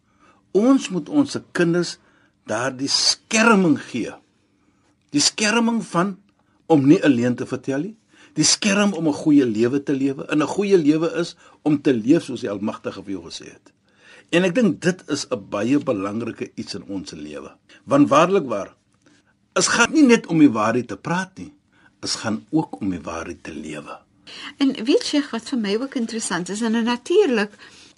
Ons 0.55 0.91
moet 0.95 1.09
ons 1.11 1.31
se 1.31 1.43
kinders 1.55 1.97
daardie 2.51 2.91
skerming 2.91 3.79
gee. 3.91 4.13
Die 5.15 5.23
skerming 5.23 5.81
van 5.87 6.17
om 6.67 6.87
nie 6.87 6.99
alleen 7.07 7.35
te 7.39 7.47
vertel 7.47 7.89
nie. 7.89 7.97
Die 8.35 8.47
skerm 8.47 8.93
om 8.99 9.09
'n 9.09 9.21
goeie 9.23 9.47
lewe 9.47 9.83
te 9.83 9.95
lewe. 9.95 10.27
En 10.27 10.43
'n 10.43 10.47
goeie 10.47 10.79
lewe 10.79 11.13
is 11.23 11.37
om 11.63 11.81
te 11.83 11.95
leef 11.95 12.25
soos 12.25 12.41
die 12.41 12.51
Almagtige 12.51 13.03
vir 13.03 13.13
jou 13.13 13.23
gesê 13.31 13.45
het. 13.53 13.73
En 14.31 14.45
ek 14.45 14.55
dink 14.55 14.81
dit 14.83 15.03
is 15.09 15.27
'n 15.31 15.49
baie 15.51 15.79
belangrike 15.79 16.51
iets 16.55 16.75
in 16.75 16.85
ons 16.89 17.11
lewe. 17.13 17.53
Want 17.85 18.09
waarlik 18.09 18.47
waar, 18.47 18.75
is 19.55 19.69
gaan 19.69 19.93
nie 19.93 20.07
net 20.07 20.27
om 20.27 20.39
die 20.39 20.51
waarheid 20.51 20.89
te 20.89 20.97
praat 20.97 21.39
nie, 21.39 21.53
is 22.03 22.15
gaan 22.15 22.47
ook 22.51 22.81
om 22.81 22.91
die 22.91 23.01
waarheid 23.01 23.43
te 23.43 23.55
lewe. 23.55 23.99
En 24.59 24.73
weet 24.85 25.07
jy 25.13 25.23
wat 25.31 25.49
vir 25.49 25.59
my 25.59 25.77
ook 25.77 25.95
interessant 25.95 26.49
is 26.49 26.63
en 26.63 26.85
natuurlik 26.85 27.53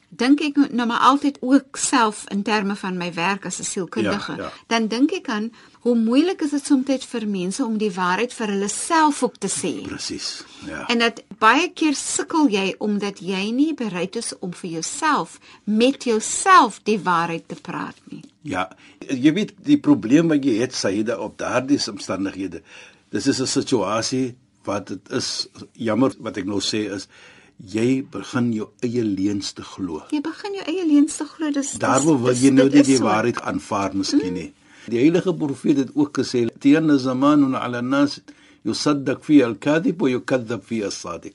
dink 0.09 0.41
ek 0.41 0.59
nou 0.71 0.87
maar 0.87 1.03
altyd 1.11 1.39
ook 1.41 1.77
self 1.77 2.25
in 2.33 2.43
terme 2.43 2.77
van 2.77 2.97
my 2.97 3.13
werk 3.15 3.47
as 3.47 3.59
'n 3.59 3.65
sielkundige. 3.65 4.33
Ja, 4.37 4.43
ja. 4.43 4.53
Dan 4.67 4.87
dink 4.87 5.13
ek 5.13 5.29
aan 5.29 5.53
hoe 5.81 5.95
moeilik 5.95 6.41
is 6.43 6.51
dit 6.51 6.67
soms 6.67 7.05
vir 7.07 7.29
mense 7.29 7.65
om 7.65 7.79
die 7.79 7.93
waarheid 7.93 8.33
vir 8.33 8.47
hulle 8.47 8.69
self 8.69 9.23
ook 9.23 9.37
te 9.39 9.49
sê. 9.49 9.83
Presies. 9.83 10.45
Ja. 10.67 10.87
En 10.87 10.99
dat 10.99 11.23
baie 11.39 11.71
keer 11.73 11.95
sukkel 11.95 12.49
jy 12.49 12.75
omdat 12.79 13.19
jy 13.19 13.51
nie 13.51 13.75
bereid 13.75 14.17
is 14.17 14.33
om 14.39 14.53
vir 14.53 14.71
jouself 14.71 15.39
met 15.65 16.05
jouself 16.05 16.81
die 16.83 16.99
waarheid 16.99 17.49
te 17.49 17.57
praat 17.63 17.97
nie. 18.05 18.23
Ja, 18.43 18.69
jy 19.09 19.33
weet 19.33 19.53
die 19.57 19.79
probleem 19.79 20.29
wat 20.29 20.45
jy 20.45 20.59
het 20.61 20.75
Saida 20.75 21.19
op 21.19 21.39
daardie 21.39 21.81
omstandighede. 21.91 22.63
Dis 23.11 23.27
is 23.27 23.41
'n 23.41 23.47
situasie 23.47 24.37
wat 24.65 24.87
dit 24.87 25.11
is 25.11 25.49
jammer 25.73 26.15
wat 26.19 26.37
ek 26.37 26.45
nou 26.45 26.61
sê 26.61 26.87
is 26.91 27.09
jy 27.57 28.03
begin 28.13 28.53
jou 28.53 28.69
eie 28.85 29.03
leuns 29.05 29.53
te 29.57 29.65
glo. 29.65 30.03
Jy 30.13 30.21
begin 30.25 30.59
jou 30.59 30.65
eie 30.69 30.85
leuns 30.87 31.17
te 31.17 31.25
glo. 31.25 31.51
Dis 31.51 31.73
Daarom 31.81 32.23
wil 32.23 32.37
jy 32.37 32.53
nou 32.53 32.69
nie 32.69 32.83
die 32.85 32.99
so. 32.99 33.05
waarheid 33.05 33.41
aanvaar 33.41 33.97
miskien 33.97 34.35
nie. 34.35 34.53
Die 34.87 35.01
heilige 35.01 35.35
profeet 35.35 35.77
het 35.77 35.91
ook 35.95 36.19
gesê: 36.19 36.47
"Tiyanna 36.61 36.99
zamanun 36.99 37.55
'ala 37.55 37.79
an-nas 37.79 38.21
yusaddaq 38.65 39.23
fi 39.23 39.43
al-kadhib 39.43 40.01
wa 40.01 40.09
yukadzdzab 40.09 40.65
fi 40.65 40.83
as-sadiq." 40.85 41.35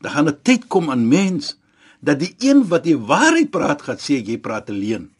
Daar 0.00 0.12
gaan 0.12 0.28
'n 0.28 0.38
tyd 0.42 0.68
kom 0.68 0.90
aan 0.90 1.08
mens 1.08 1.56
dat 2.00 2.18
die 2.20 2.34
een 2.38 2.68
wat 2.68 2.84
die 2.84 2.98
waarheid 2.98 3.50
praat 3.50 3.82
gaan 3.82 3.96
sê 3.96 4.22
jy 4.22 4.38
praat 4.38 4.70
'n 4.70 4.78
leuen 4.78 5.10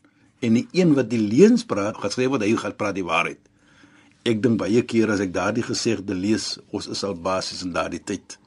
en 0.40 0.52
die 0.54 0.68
een 0.72 0.94
wat 0.94 1.10
die 1.10 1.18
leuns 1.18 1.64
praat 1.64 1.96
gaan 1.96 2.10
sê 2.10 2.28
wat 2.28 2.42
hy 2.42 2.56
gaan 2.56 2.76
praat 2.76 2.94
die 2.94 3.04
waarheid. 3.04 3.38
Ek 4.26 4.42
dink 4.42 4.58
baie 4.58 4.82
keer 4.82 5.10
as 5.10 5.20
ek 5.20 5.32
daardie 5.32 5.62
gesegde 5.62 6.14
lees, 6.14 6.58
ons 6.70 6.88
is 6.88 7.04
al 7.04 7.14
basies 7.14 7.62
in 7.62 7.72
daardie 7.72 8.02
tyd. 8.04 8.38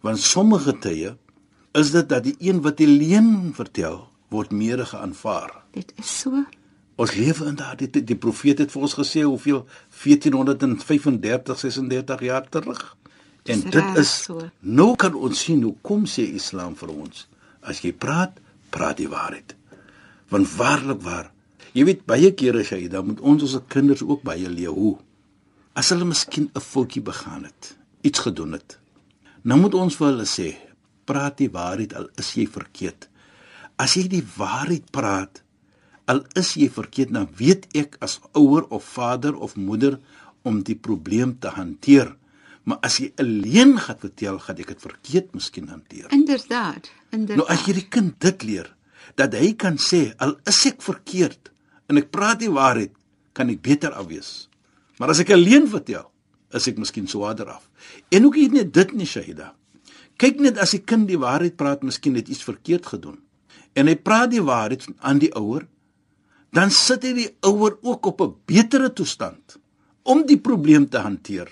Want 0.00 0.18
sommige 0.18 0.78
tye 0.78 1.16
is 1.72 1.90
dit 1.90 2.08
dat 2.08 2.24
die 2.24 2.36
een 2.38 2.60
wat 2.64 2.76
die 2.80 2.88
leuen 2.88 3.52
vertel 3.54 4.08
word 4.30 4.50
meer 4.52 4.86
geaanvaar. 4.86 5.62
Dit 5.74 5.92
is 5.98 6.20
so. 6.20 6.44
Ons 7.00 7.14
lewe 7.14 7.46
in 7.48 7.56
daardie 7.56 7.90
tyd. 7.90 8.06
Die 8.06 8.16
profeet 8.16 8.58
het 8.58 8.72
vir 8.72 8.82
ons 8.82 8.94
gesê 8.94 9.22
hoeveel 9.26 9.66
1435 10.04 11.58
36 11.58 12.20
jaar 12.20 12.48
terug. 12.48 12.96
En 13.44 13.60
Dis 13.60 13.72
dit 13.72 13.98
is 13.98 14.22
so. 14.24 14.48
nou 14.60 14.94
kan 14.96 15.14
ons 15.14 15.44
sien 15.44 15.62
hoe 15.62 15.74
kom 15.82 16.04
sê 16.06 16.26
Islam 16.36 16.76
vir 16.76 16.88
ons. 16.92 17.26
As 17.60 17.80
jy 17.80 17.92
praat, 17.92 18.40
praat 18.70 18.96
die 19.00 19.08
waarheid. 19.08 19.56
Want 20.28 20.50
waarlik 20.56 21.00
waar. 21.02 21.30
Jy 21.72 21.84
weet 21.84 22.04
baie 22.06 22.32
kere 22.34 22.64
sê 22.64 22.80
jy 22.82 22.88
dan 22.92 23.06
moet 23.06 23.20
ons 23.20 23.42
ons 23.42 23.58
kinders 23.68 24.02
ook 24.02 24.22
baie 24.26 24.48
leer 24.48 24.74
hoe 24.74 24.96
as 25.78 25.88
hulle 25.92 26.04
miskien 26.04 26.50
'n 26.54 26.60
foutjie 26.60 27.02
begaan 27.02 27.44
het, 27.44 27.76
iets 28.02 28.18
gedoen 28.18 28.52
het. 28.52 28.78
Nou 29.42 29.56
moet 29.60 29.74
ons 29.78 29.96
vir 29.96 30.10
hulle 30.10 30.26
sê, 30.28 30.50
praat 31.08 31.38
die 31.40 31.50
waarheid 31.52 31.94
al 31.96 32.10
is 32.20 32.34
jy 32.36 32.46
verkeerd. 32.50 33.06
As 33.80 33.96
jy 33.96 34.04
die 34.12 34.24
waarheid 34.36 34.90
praat, 34.92 35.40
al 36.10 36.24
is 36.36 36.52
jy 36.58 36.68
verkeerd, 36.72 37.14
dan 37.16 37.28
weet 37.38 37.68
ek 37.78 37.96
as 38.04 38.18
ouer 38.36 38.66
of 38.68 38.84
vader 38.84 39.36
of 39.36 39.56
moeder 39.56 39.96
om 40.44 40.60
die 40.66 40.76
probleem 40.76 41.38
te 41.40 41.52
hanteer. 41.54 42.12
Maar 42.68 42.82
as 42.84 42.98
jy 43.00 43.08
alleen 43.22 43.78
gaan 43.80 43.98
vertel, 44.02 44.36
gaan 44.44 44.60
ek 44.60 44.74
dit 44.74 44.84
verkeerd 44.84 45.32
miskien 45.36 45.70
hanteer. 45.72 46.10
Inderdaad. 46.12 46.90
Inderdaad. 47.10 47.40
Nou 47.40 47.48
as 47.48 47.64
jy 47.64 47.78
die 47.80 47.88
kind 47.88 48.18
dit 48.20 48.46
leer 48.50 48.68
dat 49.18 49.32
hy 49.34 49.54
kan 49.58 49.80
sê 49.80 50.10
al 50.22 50.36
is 50.48 50.60
ek 50.68 50.84
verkeerd 50.84 51.48
en 51.90 51.98
ek 51.98 52.12
praat 52.12 52.42
die 52.44 52.52
waarheid, 52.52 52.92
kan 53.34 53.48
ek 53.50 53.62
beter 53.64 53.94
afwees. 53.96 54.50
Maar 55.00 55.14
as 55.14 55.22
ek 55.24 55.32
alleen 55.34 55.66
vertel, 55.70 56.09
is 56.54 56.68
ek 56.70 56.78
miskien 56.78 57.08
swaarder 57.08 57.52
af. 57.54 57.68
En 58.10 58.26
ook 58.26 58.36
nie 58.36 58.48
net 58.50 58.72
dit 58.74 58.92
nie, 58.96 59.06
Shahida. 59.06 59.54
Kyk 60.20 60.40
net 60.44 60.58
as 60.60 60.74
die 60.76 60.82
kind 60.84 61.08
die 61.08 61.18
waarheid 61.20 61.56
praat, 61.56 61.84
miskien 61.86 62.18
het 62.18 62.28
iets 62.28 62.44
verkeerd 62.44 62.86
gedoen. 62.86 63.20
En 63.78 63.86
hy 63.86 63.96
praat 63.96 64.32
die 64.34 64.42
waarheid 64.42 64.88
aan 64.98 65.20
die 65.22 65.30
ouer, 65.38 65.66
dan 66.52 66.72
sit 66.74 67.06
hy 67.06 67.12
die 67.14 67.30
ouer 67.46 67.78
ook 67.86 68.06
op 68.10 68.20
'n 68.20 68.34
betere 68.46 68.92
toestand 68.92 69.58
om 70.02 70.26
die 70.26 70.38
probleem 70.38 70.88
te 70.88 70.98
hanteer. 70.98 71.48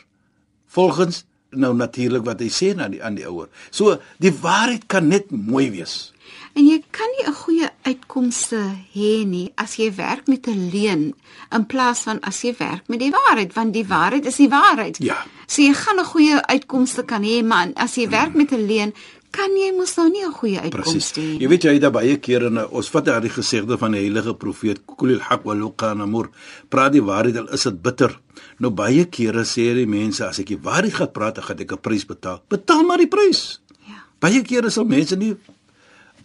Volgens 0.67 1.25
nou 1.51 1.75
natuurlik 1.75 2.25
wat 2.25 2.41
hy 2.41 2.51
sê 2.53 2.75
aan 2.77 2.91
die 2.91 3.03
aan 3.03 3.15
die 3.15 3.27
ouer. 3.27 3.49
So 3.71 3.99
die 4.19 4.33
waarheid 4.33 4.87
kan 4.87 5.09
net 5.09 5.31
mooi 5.31 5.71
wees. 5.71 6.13
En 6.59 6.67
jy 6.67 6.83
kan 6.91 7.07
nie 7.17 7.27
'n 7.27 7.35
goeie 7.35 7.69
uitkomste 7.83 8.61
hê 8.95 9.25
nie 9.27 9.53
as 9.57 9.77
jy 9.77 9.95
werk 9.95 10.27
met 10.27 10.47
'n 10.47 10.71
leuen 10.71 11.15
in 11.51 11.67
plaas 11.67 12.01
van 12.03 12.21
as 12.21 12.43
jy 12.43 12.55
werk 12.59 12.89
met 12.89 12.99
die 12.99 13.11
waarheid, 13.11 13.55
want 13.55 13.73
die 13.73 13.87
waarheid 13.87 14.27
is 14.27 14.37
die 14.37 14.49
waarheid. 14.49 14.99
Ja. 14.99 15.27
So 15.47 15.63
jy 15.63 15.73
gaan 15.75 16.01
'n 16.01 16.05
goeie 16.05 16.47
uitkomste 16.47 17.05
kan 17.05 17.23
hê, 17.23 17.45
maar 17.45 17.71
as 17.75 17.95
jy 17.95 18.09
werk 18.09 18.35
met 18.35 18.53
'n 18.53 18.67
leuen, 18.67 18.93
kan 19.31 19.51
jy 19.57 19.73
mos 19.77 19.97
nou 19.97 20.09
nie 20.11 20.25
'n 20.25 20.33
goeie 20.33 20.61
uitkomste 20.61 21.21
hê. 21.21 21.41
Jy 21.41 21.49
weet 21.49 21.63
jy 21.63 21.73
het 21.79 21.93
baie 21.93 22.17
kere 22.17 22.47
in 22.47 22.59
ons 22.71 22.91
vat 22.91 23.05
daardie 23.05 23.31
gesegde 23.31 23.79
van 23.79 23.93
die 23.93 24.01
heilige 24.01 24.35
profeet 24.35 24.81
kulil 24.97 25.21
haq 25.21 25.45
wa 25.45 25.55
luqana 25.55 26.07
mur. 26.07 26.29
Praat 26.69 26.93
die 26.93 27.03
waarheid 27.03 27.37
al 27.37 27.53
is 27.53 27.63
dit 27.63 27.83
bitter. 27.83 28.21
Nou 28.59 28.71
baie 28.75 29.05
kere 29.07 29.45
sê 29.47 29.71
die 29.75 29.87
mense 29.87 30.25
as 30.27 30.41
ek 30.43 30.47
die 30.47 30.59
waarheid 30.59 30.95
gaan 30.95 31.13
praat, 31.15 31.35
dan 31.39 31.45
gaan 31.45 31.61
ek 31.61 31.73
'n 31.73 31.81
prys 31.81 32.05
betaal. 32.05 32.43
Betaal 32.49 32.83
maar 32.83 32.99
die 32.99 33.07
prys. 33.07 33.61
Ja. 33.87 34.03
Baie 34.19 34.43
kere 34.43 34.71
sal 34.71 34.85
mense 34.85 35.17
nie 35.17 35.37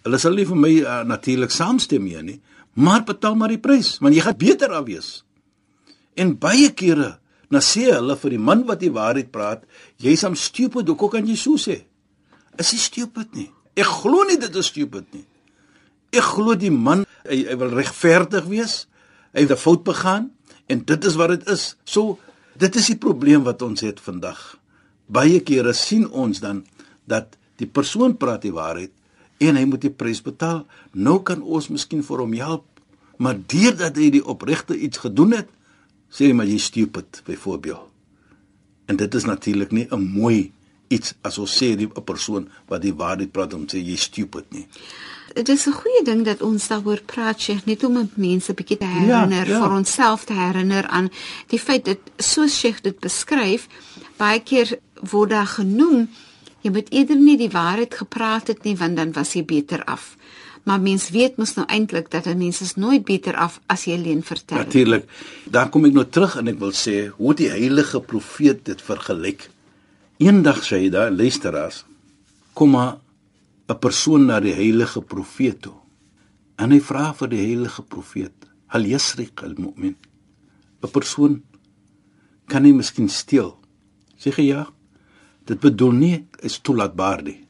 hulle 0.04 0.20
sal 0.20 0.36
nie 0.36 0.46
vir 0.46 0.60
my 0.60 0.72
uh, 0.84 1.04
natuurlik 1.08 1.52
saamstem 1.52 2.06
hier 2.06 2.24
nie, 2.24 2.40
maar 2.76 3.06
betaal 3.08 3.36
maar 3.40 3.54
die 3.54 3.62
prys, 3.62 4.00
want 4.04 4.16
jy 4.16 4.24
gaan 4.26 4.38
beter 4.40 4.74
af 4.76 4.86
wees. 4.86 5.24
En 6.20 6.36
baie 6.38 6.70
kere 6.76 7.18
dan 7.54 7.62
sê 7.62 7.86
hulle 7.92 8.16
vir 8.18 8.34
die 8.34 8.42
man 8.42 8.64
wat 8.66 8.80
die 8.82 8.92
waarheid 8.94 9.30
praat, 9.32 9.68
jy's 10.02 10.24
am 10.26 10.34
stupid, 10.36 10.90
hoe 10.90 11.10
kan 11.12 11.28
jy 11.28 11.36
so 11.38 11.60
sê? 11.62 11.84
Is 12.58 12.72
hy 12.74 12.80
stupid 12.82 13.36
nie? 13.38 13.52
Ek 13.78 13.90
glo 14.02 14.26
nie 14.26 14.40
dit 14.42 14.56
is 14.58 14.70
stupid 14.72 15.06
nie. 15.14 15.26
Ek 16.14 16.26
glo 16.34 16.56
die 16.58 16.74
man 16.74 17.06
hy, 17.28 17.44
hy 17.50 17.58
wil 17.62 17.74
regverdig 17.78 18.50
wees. 18.50 18.88
Hy 19.34 19.46
het 19.46 19.54
'n 19.54 19.58
fout 19.58 19.84
begaan 19.86 20.32
en 20.68 20.84
dit 20.86 21.06
is 21.06 21.16
wat 21.20 21.30
dit 21.36 21.48
is. 21.50 21.76
So 21.84 22.20
dit 22.60 22.76
is 22.76 22.90
die 22.92 23.00
probleem 23.00 23.44
wat 23.44 23.62
ons 23.62 23.82
het 23.82 24.00
vandag. 24.04 24.58
Baie 25.08 25.40
kere 25.44 25.74
sien 25.74 26.08
ons 26.10 26.40
dan 26.40 26.64
dat 27.10 27.38
die 27.62 27.68
persoon 27.68 28.18
praat 28.18 28.46
die 28.46 28.54
waarheid 28.54 28.92
en 29.44 29.58
hy 29.60 29.66
moet 29.68 29.84
die 29.84 29.94
prys 29.94 30.22
betaal. 30.24 30.64
Nou 30.94 31.20
kan 31.26 31.42
ons 31.42 31.70
miskien 31.74 32.04
vir 32.06 32.24
hom 32.24 32.34
help, 32.38 32.66
maar 33.18 33.38
deurdat 33.38 33.98
hy 34.00 34.10
die 34.14 34.26
opregte 34.26 34.78
iets 34.78 35.02
gedoen 35.04 35.36
het, 35.40 35.50
sê 36.14 36.30
hy 36.30 36.38
maar 36.38 36.50
jy 36.50 36.60
stupid 36.62 37.24
byvoorbeeld. 37.28 37.90
En 38.88 39.00
dit 39.00 39.16
is 39.16 39.26
natuurlik 39.26 39.72
nie 39.72 39.88
'n 39.92 40.02
mooi 40.02 40.52
iets 40.96 41.14
as 41.22 41.38
ons 41.42 41.56
sê 41.60 41.74
die 41.80 41.88
'n 41.90 42.04
persoon 42.04 42.48
wat 42.70 42.82
die 42.82 42.94
waarheid 42.94 43.32
praat 43.32 43.54
om 43.54 43.66
sê 43.68 43.78
jy 43.84 43.96
stupid 43.98 44.46
nie. 44.52 44.68
Dit 45.34 45.50
is 45.50 45.66
'n 45.68 45.72
goeie 45.74 46.04
ding 46.04 46.26
dat 46.26 46.42
ons 46.42 46.68
daaroor 46.68 47.02
praat, 47.06 47.40
Sheikh, 47.42 47.66
net 47.66 47.84
om 47.84 48.10
mense 48.16 48.54
bietjie 48.54 48.78
te 48.78 48.86
herinner, 48.86 49.48
Ja, 49.48 49.54
ja. 49.54 49.62
vir 49.62 49.72
onsself 49.78 50.26
te 50.26 50.34
herinner 50.34 50.88
aan 50.88 51.10
die 51.48 51.60
feit 51.60 51.86
dat 51.86 51.98
soos 52.18 52.60
Sheikh 52.60 52.82
dit 52.82 53.00
beskryf, 53.00 53.68
baie 54.18 54.40
keer 54.40 54.80
word 55.12 55.30
daar 55.30 55.48
genoem 55.48 56.08
jy 56.64 56.72
moet 56.72 56.92
eerder 56.96 57.20
nie 57.20 57.38
die 57.38 57.52
waarheid 57.52 57.94
gepraat 57.94 58.48
het 58.48 58.64
nie 58.64 58.76
want 58.80 58.96
dan 58.98 59.12
was 59.14 59.34
jy 59.34 59.44
beter 59.46 59.84
af. 59.84 60.16
Maar 60.64 60.80
mens 60.80 61.10
weet 61.12 61.36
mos 61.38 61.56
nou 61.58 61.66
eintlik 61.68 62.10
dat 62.12 62.26
'n 62.26 62.38
mens 62.38 62.62
is 62.62 62.76
nooit 62.76 63.04
beter 63.04 63.36
af 63.36 63.60
as 63.68 63.84
jy 63.86 63.98
leuen 63.98 64.24
vertel. 64.24 64.58
Natuurlik. 64.58 65.06
Dan 65.46 65.70
kom 65.70 65.86
ek 65.86 65.94
nou 65.94 66.06
terug 66.06 66.36
en 66.38 66.48
ek 66.48 66.60
wil 66.60 66.72
sê 66.72 67.10
hoe 67.18 67.34
die 67.34 67.50
heilige 67.50 68.00
profeet 68.00 68.66
dit 68.66 68.82
vergelyk 68.82 69.50
Eendag 70.22 70.62
sê 70.62 70.84
hy 70.84 70.90
daar 70.94 71.12
luisteraars, 71.12 71.86
kom 72.54 72.70
maar 72.78 73.00
'n 73.70 73.80
persoon 73.80 74.26
na 74.26 74.40
die 74.40 74.54
heilige 74.54 75.02
profeet 75.02 75.62
toe. 75.62 75.74
En 76.58 76.72
hy 76.72 76.80
vra 76.80 77.14
vir 77.14 77.28
die 77.30 77.42
heilige 77.42 77.82
profeet, 77.82 78.34
"Hal 78.68 78.86
yasriq 78.86 79.44
al-mu'min?" 79.44 79.96
'n 80.84 80.92
Persoon 80.92 81.42
kan 82.48 82.64
nie 82.64 82.74
miskien 82.74 83.10
steel. 83.10 83.58
Sê 84.20 84.32
hy 84.36 84.44
ja. 84.44 84.68
Dit 85.46 85.60
bedoel 85.60 85.92
nie 85.92 86.28
is 86.40 86.60
toelaatbaar 86.60 87.24
nie. 87.24 87.48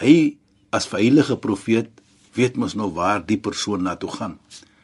Hy 0.00 0.36
as 0.70 0.90
heilige 0.90 1.36
profeet 1.36 1.90
weet 2.34 2.56
mos 2.56 2.74
nou 2.74 2.90
waar 2.92 3.26
die 3.26 3.38
persoon 3.38 3.82
na 3.82 3.96
toe 3.96 4.10
gaan. 4.10 4.38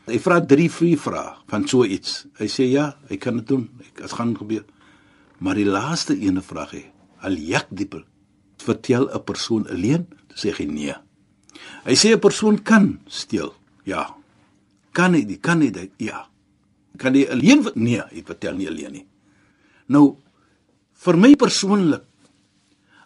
Hy 0.06 0.18
vra 0.18 0.40
drie 0.40 0.70
vrye 0.70 0.96
vrae 0.96 1.36
van 1.46 1.68
so 1.68 1.84
iets. 1.84 2.26
Hy 2.38 2.46
sê 2.46 2.70
ja, 2.70 2.96
hy 3.08 3.16
kan 3.16 3.36
dit 3.36 3.46
doen. 3.46 3.68
Dit 3.96 4.12
gaan 4.12 4.36
gebeur. 4.36 4.64
Maar 5.42 5.58
die 5.58 5.66
laaste 5.66 6.14
ene 6.14 6.42
vraag 6.44 6.76
hy, 6.76 6.82
al 7.26 7.34
yakdibel. 7.34 8.04
Vertel 8.62 9.08
'n 9.10 9.24
persoon 9.24 9.66
alleen? 9.66 10.06
Sê 10.34 10.54
hy 10.54 10.66
nee. 10.66 10.94
Hy 11.84 11.94
sê 11.94 12.14
'n 12.14 12.20
persoon 12.20 12.62
kan 12.62 13.00
steel. 13.06 13.54
Ja. 13.84 14.14
Kan 14.92 15.14
hy? 15.14 15.38
Kan 15.40 15.60
hy 15.60 15.70
dit? 15.70 15.90
Ja. 15.98 16.28
Kan 16.96 17.14
hy 17.14 17.26
alleen? 17.26 17.66
Nee, 17.74 18.02
hy 18.10 18.22
vertel 18.22 18.54
nie 18.54 18.68
alleen 18.68 18.92
nie. 18.92 19.06
Nou 19.88 20.16
vir 21.02 21.16
my 21.16 21.34
persoonlik 21.34 22.04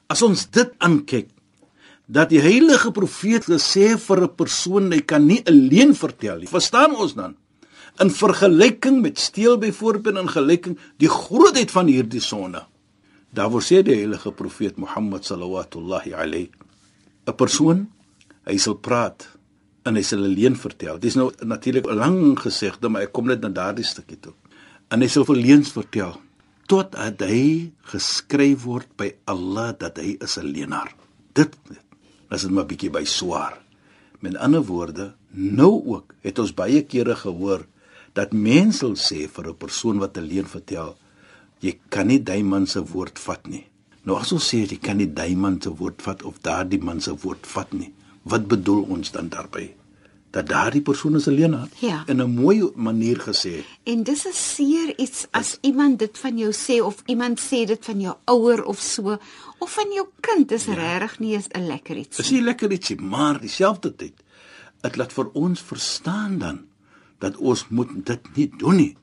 as 0.08 0.22
ons 0.22 0.46
dit 0.50 0.70
aankyk 0.78 1.30
dat 2.06 2.28
die 2.30 2.40
heilige 2.40 2.92
profeet 2.92 3.48
gesê 3.48 3.96
vir 3.98 4.20
'n 4.22 4.36
persoon 4.36 4.92
hy 4.92 5.00
kan 5.00 5.26
nie 5.26 5.42
alleen 5.46 5.94
vertel 5.94 6.38
nie. 6.38 6.46
Verstaan 6.46 6.94
ons 6.94 7.14
dan? 7.14 7.36
In 8.02 8.10
vergelyking 8.10 9.00
met 9.02 9.18
steel 9.18 9.58
byvoorbeeld 9.58 10.18
in 10.18 10.28
gelyking 10.28 10.78
die 11.00 11.08
grootheid 11.08 11.70
van 11.70 11.86
hierdie 11.86 12.20
sonde. 12.20 12.66
Daar 13.30 13.50
word 13.50 13.64
sê 13.64 13.82
die 13.84 13.96
heilige 13.96 14.32
profeet 14.32 14.76
Mohammed 14.76 15.24
sallallahu 15.24 16.12
alayhi 16.12 16.50
'n 17.26 17.34
persoon 17.34 17.88
hy 18.46 18.56
sal 18.58 18.76
praat 18.78 19.26
en 19.86 19.96
hy 19.96 20.02
sal 20.02 20.24
alleen 20.24 20.56
vertel. 20.56 20.98
Dis 20.98 21.14
nou 21.14 21.32
natuurlik 21.42 21.86
'n 21.86 21.96
lang 21.96 22.38
gesegde, 22.38 22.88
maar 22.88 23.02
ek 23.02 23.12
kom 23.12 23.26
net 23.26 23.40
na 23.40 23.48
daardie 23.48 23.84
stukkie 23.84 24.20
toe. 24.20 24.34
En 24.90 25.00
hy 25.00 25.08
sal 25.08 25.24
verleens 25.24 25.72
vertel 25.72 26.20
tot 26.66 26.94
hy 27.20 27.72
geskryf 27.92 28.64
word 28.64 28.88
by 28.96 29.14
Allah 29.24 29.72
dat 29.78 29.98
hy 29.98 30.16
is 30.20 30.38
'n 30.38 30.46
leenaar. 30.46 30.94
Dit 31.32 31.54
is 32.30 32.42
dit 32.42 32.50
maar 32.50 32.66
bietjie 32.66 32.90
by 32.90 33.04
swaar. 33.04 33.58
Met 34.20 34.36
ander 34.36 34.62
woorde, 34.62 35.14
nou 35.30 35.82
ook 35.86 36.14
het 36.22 36.38
ons 36.38 36.54
baie 36.54 36.82
kere 36.82 37.14
gehoor 37.14 37.66
dat 38.16 38.32
mense 38.32 38.86
sê 38.96 39.28
vir 39.28 39.48
'n 39.48 39.60
persoon 39.64 39.98
wat 39.98 40.18
alleen 40.18 40.48
vertel, 40.56 40.96
jy 41.60 41.78
kan 41.88 42.06
nie 42.06 42.22
daai 42.22 42.42
man 42.42 42.66
se 42.66 42.80
woord 42.80 43.18
vat 43.18 43.46
nie. 43.48 43.66
Nou 44.04 44.16
as 44.18 44.32
ons 44.32 44.48
sê 44.50 44.58
jy 44.64 44.78
kan 44.78 44.96
nie 44.96 45.12
daai 45.12 45.34
man 45.36 45.60
se 45.60 45.70
woord 45.70 46.02
vat 46.02 46.22
of 46.22 46.40
daardie 46.40 46.82
man 46.82 47.00
se 47.00 47.12
woord 47.12 47.46
vat 47.46 47.72
nie, 47.72 47.92
wat 48.24 48.48
bedoel 48.48 48.82
ons 48.88 49.10
dan 49.12 49.28
daarmee? 49.28 49.74
dat 50.36 50.48
daardie 50.48 50.82
persoon 50.84 51.16
is 51.16 51.28
alleen 51.28 51.54
het 51.54 51.78
ja. 51.80 52.02
in 52.06 52.20
'n 52.22 52.30
mooi 52.30 52.70
manier 52.74 53.18
gesê. 53.28 53.64
En 53.82 54.02
dis 54.02 54.26
'n 54.26 54.32
seer 54.32 54.98
iets 54.98 55.26
as 55.30 55.50
dat, 55.50 55.58
iemand 55.60 55.98
dit 55.98 56.18
van 56.18 56.38
jou 56.38 56.52
sê 56.52 56.82
of 56.82 57.02
iemand 57.06 57.40
sê 57.40 57.64
dit 57.64 57.84
van 57.84 58.00
jou 58.00 58.16
ouer 58.24 58.64
of 58.64 58.80
so 58.80 59.18
of 59.58 59.72
van 59.72 59.92
jou 59.92 60.06
kind 60.20 60.52
is 60.52 60.64
ja. 60.64 60.74
regtig 60.74 61.18
nie 61.18 61.32
eens 61.34 61.48
'n 61.48 61.66
lekker 61.66 61.96
iets. 61.96 62.16
Dis 62.16 62.30
nie 62.30 62.42
lekker 62.42 62.72
ietsie, 62.72 63.00
maar 63.00 63.40
dieselfde 63.40 63.96
tyd 63.96 64.14
dit 64.80 64.96
laat 64.96 65.12
vir 65.12 65.30
ons 65.32 65.60
verstaan 65.60 66.38
dan 66.38 66.64
dat 67.18 67.36
ons 67.36 67.68
moet 67.68 67.90
dit 68.06 68.36
nie 68.36 68.50
doen 68.58 68.76
nie 68.76 68.94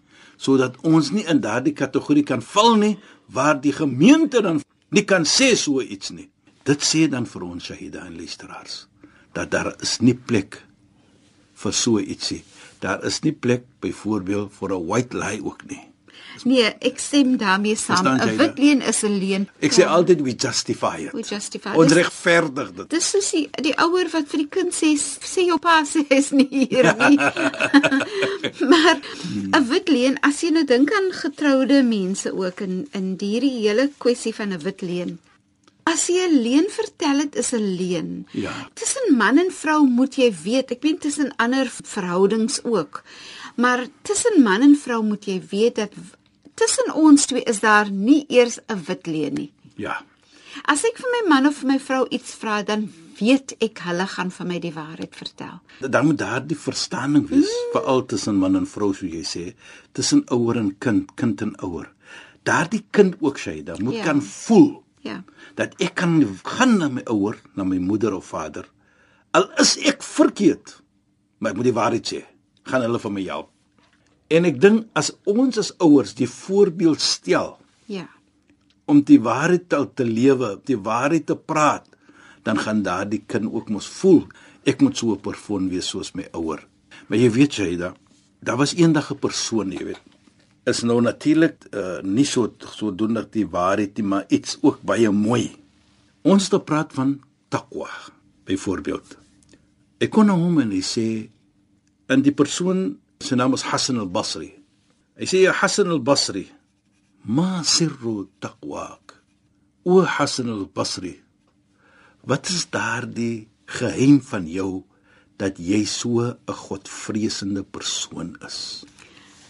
sodat 0.43 0.77
ons 0.83 1.11
nie 1.15 1.23
in 1.29 1.39
daardie 1.43 1.75
kategorie 1.77 2.25
kan 2.27 2.41
val 2.41 2.75
nie 2.79 2.97
waar 3.33 3.59
die 3.61 3.73
gemeente 3.73 4.41
dan 4.43 4.61
nie 4.93 5.05
kan 5.09 5.25
sê 5.25 5.53
so 5.57 5.81
iets 5.81 6.11
nie. 6.13 6.29
Dit 6.67 6.83
sê 6.85 7.07
dan 7.09 7.25
vir 7.29 7.45
ons 7.47 7.69
Shahida 7.69 8.05
en 8.07 8.17
luisteraars 8.17 8.85
dat 9.33 9.49
daar 9.51 9.73
is 9.81 9.97
nie 10.01 10.13
plek 10.13 10.59
vir 11.63 11.73
so 11.73 11.99
ietsie. 11.99 12.43
Daar 12.83 13.01
is 13.07 13.21
nie 13.23 13.33
plek 13.33 13.65
byvoorbeeld 13.81 14.51
vir 14.53 14.69
'n 14.73 14.87
white 14.87 15.17
lie 15.17 15.41
ook 15.43 15.65
nie. 15.69 15.81
Nee, 16.43 16.65
ek 16.79 16.99
stem 16.99 17.37
daarmee 17.37 17.75
saam. 17.75 18.07
'n 18.07 18.37
Wit 18.37 18.57
leuen 18.57 18.81
is 18.81 19.03
'n 19.03 19.17
leuen. 19.17 19.49
Ek 19.59 19.71
sê 19.71 19.85
altyd 19.85 20.21
we 20.21 20.33
justify 20.35 20.97
it. 21.05 21.11
We 21.13 21.21
justify. 21.21 21.73
Ons 21.75 21.93
regverdig 21.93 22.73
dit. 22.73 22.89
Dis 22.89 23.09
soos 23.09 23.31
die, 23.31 23.49
die 23.61 23.75
ouer 23.77 24.09
wat 24.11 24.27
vir 24.27 24.39
die 24.43 24.49
kind 24.49 24.73
sê 24.73 24.97
sê 24.97 25.45
jou 25.47 25.59
pa 25.59 25.83
sê 25.85 26.05
is 26.19 26.31
nie 26.31 26.47
hier 26.49 26.95
nie. 26.97 27.17
maar 28.71 28.97
'n 29.59 29.67
wit 29.69 29.89
leuen, 29.89 30.17
as 30.21 30.41
jy 30.41 30.49
nou 30.49 30.65
dink 30.65 30.91
aan 30.91 31.11
getroude 31.11 31.83
mense 31.83 32.33
ook 32.33 32.59
in 32.61 32.87
in 32.91 33.15
hierdie 33.19 33.59
hele 33.61 33.89
kwessie 33.97 34.33
van 34.33 34.53
'n 34.53 34.63
wit 34.63 34.81
leuen. 34.81 35.19
As 35.83 36.07
jy 36.07 36.27
'n 36.27 36.41
leuen 36.43 36.69
vertel 36.69 37.17
dit 37.17 37.35
is 37.35 37.51
'n 37.53 37.75
leuen. 37.79 38.27
Ja. 38.31 38.69
Tussen 38.73 39.17
man 39.17 39.37
en 39.37 39.51
vrou 39.51 39.83
moet 39.85 40.15
jy 40.15 40.33
weet, 40.43 40.71
ek 40.71 40.81
weet 40.81 41.01
tussen 41.01 41.33
ander 41.35 41.67
verhoudings 41.83 42.63
ook. 42.63 43.03
Maar 43.55 43.85
tussen 44.01 44.41
man 44.43 44.61
en 44.61 44.75
vrou 44.75 45.03
moet 45.03 45.25
jy 45.25 45.41
weet 45.49 45.75
dat 45.75 45.93
tussen 46.53 46.93
ons 46.93 47.25
twee 47.25 47.43
is 47.49 47.59
daar 47.59 47.91
nie 47.91 48.25
eers 48.29 48.59
'n 48.67 48.83
wit 48.87 49.07
leuen 49.07 49.33
nie. 49.33 49.51
Ja. 49.75 50.01
As 50.65 50.83
ek 50.83 50.97
vir 50.97 51.09
my 51.11 51.29
man 51.29 51.47
of 51.47 51.55
vir 51.55 51.67
my 51.67 51.79
vrou 51.79 52.05
iets 52.09 52.33
vra, 52.33 52.63
dan 52.63 52.91
weet 53.19 53.55
ek 53.59 53.79
hulle 53.79 54.07
gaan 54.07 54.31
vir 54.31 54.45
my 54.45 54.59
die 54.59 54.73
waarheid 54.73 55.15
vertel. 55.15 55.61
Dan 55.79 56.05
moet 56.05 56.17
daar 56.17 56.47
die 56.47 56.57
verstaaning 56.57 57.27
wees, 57.29 57.49
mm. 57.49 57.71
veral 57.73 58.05
tussen 58.05 58.35
man 58.35 58.55
en 58.55 58.65
vrou 58.65 58.93
soos 58.93 59.11
jy 59.11 59.23
sê, 59.23 59.55
tussen 59.91 60.23
ouer 60.29 60.57
en 60.57 60.77
kind, 60.77 61.15
kind 61.15 61.41
en 61.41 61.55
ouer. 61.61 61.91
Daardie 62.43 62.85
kind 62.91 63.15
ook 63.19 63.37
sê, 63.39 63.63
dan 63.63 63.83
moet 63.83 63.95
ja. 63.95 64.03
kan 64.03 64.21
voel 64.21 64.83
Ja. 65.03 65.23
Dat 65.59 65.75
ek 65.83 65.97
kan 65.99 66.21
gaan 66.43 66.77
na 66.79 66.87
my 66.87 67.03
ouer, 67.11 67.35
na 67.53 67.65
my 67.67 67.77
moeder 67.77 68.15
of 68.15 68.29
vader. 68.31 68.63
Al 69.35 69.49
is 69.59 69.75
ek 69.83 70.03
verkeerd, 70.03 70.77
maar 71.37 71.51
ek 71.51 71.59
moet 71.59 71.67
die 71.67 71.75
waarheid 71.75 72.11
sê. 72.13 72.21
Gaan 72.63 72.81
hulle 72.81 72.99
vir 72.99 73.11
my 73.11 73.23
help. 73.23 73.49
En 74.29 74.45
ek 74.45 74.59
dink 74.61 74.87
as 74.93 75.11
ons 75.29 75.57
as 75.57 75.73
ouers 75.83 76.13
die 76.15 76.29
voorbeeld 76.29 77.01
stel. 77.01 77.57
Ja. 77.85 78.07
Om 78.85 79.03
die 79.03 79.19
waarheid 79.21 79.69
te, 79.69 79.83
te 79.95 80.05
lewe, 80.05 80.59
die 80.65 80.77
waarheid 80.77 81.25
te 81.25 81.35
praat, 81.35 81.87
dan 82.43 82.59
gaan 82.59 82.83
daardie 82.83 83.23
kind 83.27 83.47
ook 83.51 83.69
mos 83.69 83.87
voel 83.87 84.25
ek 84.63 84.81
moet 84.81 84.97
so 84.97 85.13
'n 85.13 85.19
persoon 85.19 85.69
wees 85.69 85.87
soos 85.87 86.13
my 86.15 86.27
ouer. 86.31 86.65
Maar 87.07 87.17
jy 87.19 87.29
weet 87.31 87.53
jy 87.55 87.77
da, 87.77 87.93
daar 88.39 88.57
was 88.57 88.75
eendag 88.75 89.11
'n 89.11 89.19
persoon, 89.19 89.71
jy 89.71 89.83
weet, 89.85 90.01
is 90.65 90.83
nou 90.83 91.01
natuurlik 91.01 91.67
uh, 91.71 91.99
nie 92.01 92.25
so 92.25 92.53
so 92.59 92.91
doen 92.91 93.13
dat 93.13 93.31
die 93.31 93.47
waarheid 93.47 93.97
nie, 93.97 94.07
maar 94.07 94.25
iets 94.29 94.57
ook 94.61 94.81
baie 94.81 95.11
mooi. 95.11 95.51
Ons 96.21 96.43
het 96.43 96.53
gepraat 96.53 96.93
van 96.93 97.21
taqwa 97.49 97.89
byvoorbeeld. 98.45 99.17
Ek 99.99 100.09
kon 100.09 100.29
hom 100.29 100.59
en 100.59 100.71
hy 100.71 100.81
sê 100.81 101.29
en 102.13 102.21
die 102.21 102.35
persoon 102.35 102.85
se 103.23 103.35
naam 103.35 103.55
is 103.57 103.65
Hassan 103.71 103.99
al-Basri. 104.03 104.51
Hy 105.17 105.29
sê 105.29 105.43
ja 105.45 105.53
Hassan 105.57 105.91
al-Basri, 105.93 106.45
ma 107.25 107.63
sirru 107.65 108.27
taqwak? 108.43 109.17
O 109.89 110.01
Hassan 110.05 110.51
al-Basri, 110.53 111.15
wat 112.29 112.49
is 112.53 112.67
daardie 112.71 113.47
geheim 113.79 114.19
van 114.23 114.47
jou 114.47 114.83
dat 115.41 115.57
jy 115.57 115.83
so 115.85 116.21
'n 116.21 116.37
godvreesende 116.47 117.63
persoon 117.63 118.37
is? 118.45 118.85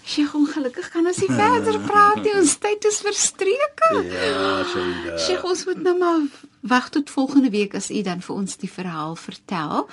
Sheikh, 0.06 0.34
ongelukkig 0.36 0.89
kan 0.91 1.06
ons 1.08 1.19
nie 1.23 1.32
verder 1.43 1.80
praat 1.88 2.23
nie. 2.23 2.36
Ons 2.36 2.58
tyd 2.60 2.84
is 2.86 2.99
verstreke. 2.99 3.91
Ja, 4.12 4.63
Shaida. 4.67 5.17
Sheikh, 5.17 5.43
ons 5.43 5.65
moet 5.65 5.82
nou 5.84 5.95
maar 5.97 6.19
wag 6.62 6.89
tot 6.89 7.10
volgende 7.10 7.49
week 7.49 7.76
as 7.76 7.89
u 7.91 8.02
dan 8.02 8.21
vir 8.21 8.36
ons 8.36 8.58
die 8.58 8.71
verhaal 8.71 9.15
vertel. 9.15 9.88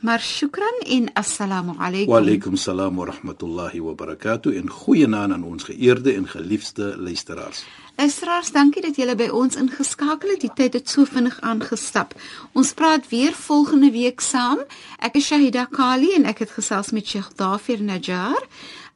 Maar 0.00 0.20
shukran 0.20 0.80
en 0.86 1.12
assalamu 1.12 1.72
alaykum. 1.78 2.12
Wa 2.12 2.18
alaykum 2.18 2.56
salaam 2.56 2.96
wa 2.96 3.04
rahmatullahi 3.06 3.80
wa 3.80 3.94
barakatuh 3.94 4.56
en 4.56 4.70
goeienaand 4.70 5.32
aan 5.32 5.44
ons 5.44 5.62
geëerde 5.62 6.12
en 6.14 6.28
geliefde 6.28 6.94
luisteraars. 6.98 7.64
Luisteraars, 7.96 8.52
dankie 8.52 8.82
dat 8.82 8.96
julle 8.96 9.14
by 9.14 9.28
ons 9.30 9.56
ingeskakel 9.56 10.30
het. 10.34 10.40
Die 10.40 10.50
tyd 10.54 10.72
het 10.72 10.90
so 10.90 11.04
vinnig 11.04 11.40
aangestap. 11.40 12.14
Ons 12.52 12.72
praat 12.72 13.08
weer 13.08 13.32
volgende 13.32 13.90
week 13.90 14.20
saam. 14.20 14.58
Ek 14.98 15.14
is 15.14 15.26
Shahida 15.26 15.68
Kali 15.70 16.14
en 16.16 16.24
ek 16.24 16.38
het 16.38 16.50
gesels 16.50 16.90
met 16.90 17.06
Sheikh 17.06 17.30
Dafir 17.36 17.82
Najjar. 17.82 18.42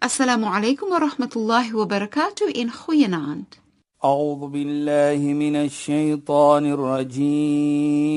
السلام 0.03 0.44
عليكم 0.44 0.87
ورحمة 0.87 1.31
الله 1.37 1.77
وبركاته 1.77 2.62
إن 2.62 2.70
خويناند 2.70 3.55
أعوذ 4.05 4.49
بالله 4.49 5.33
من 5.33 5.57
الشيطان 5.57 6.66
الرجيم 6.66 8.16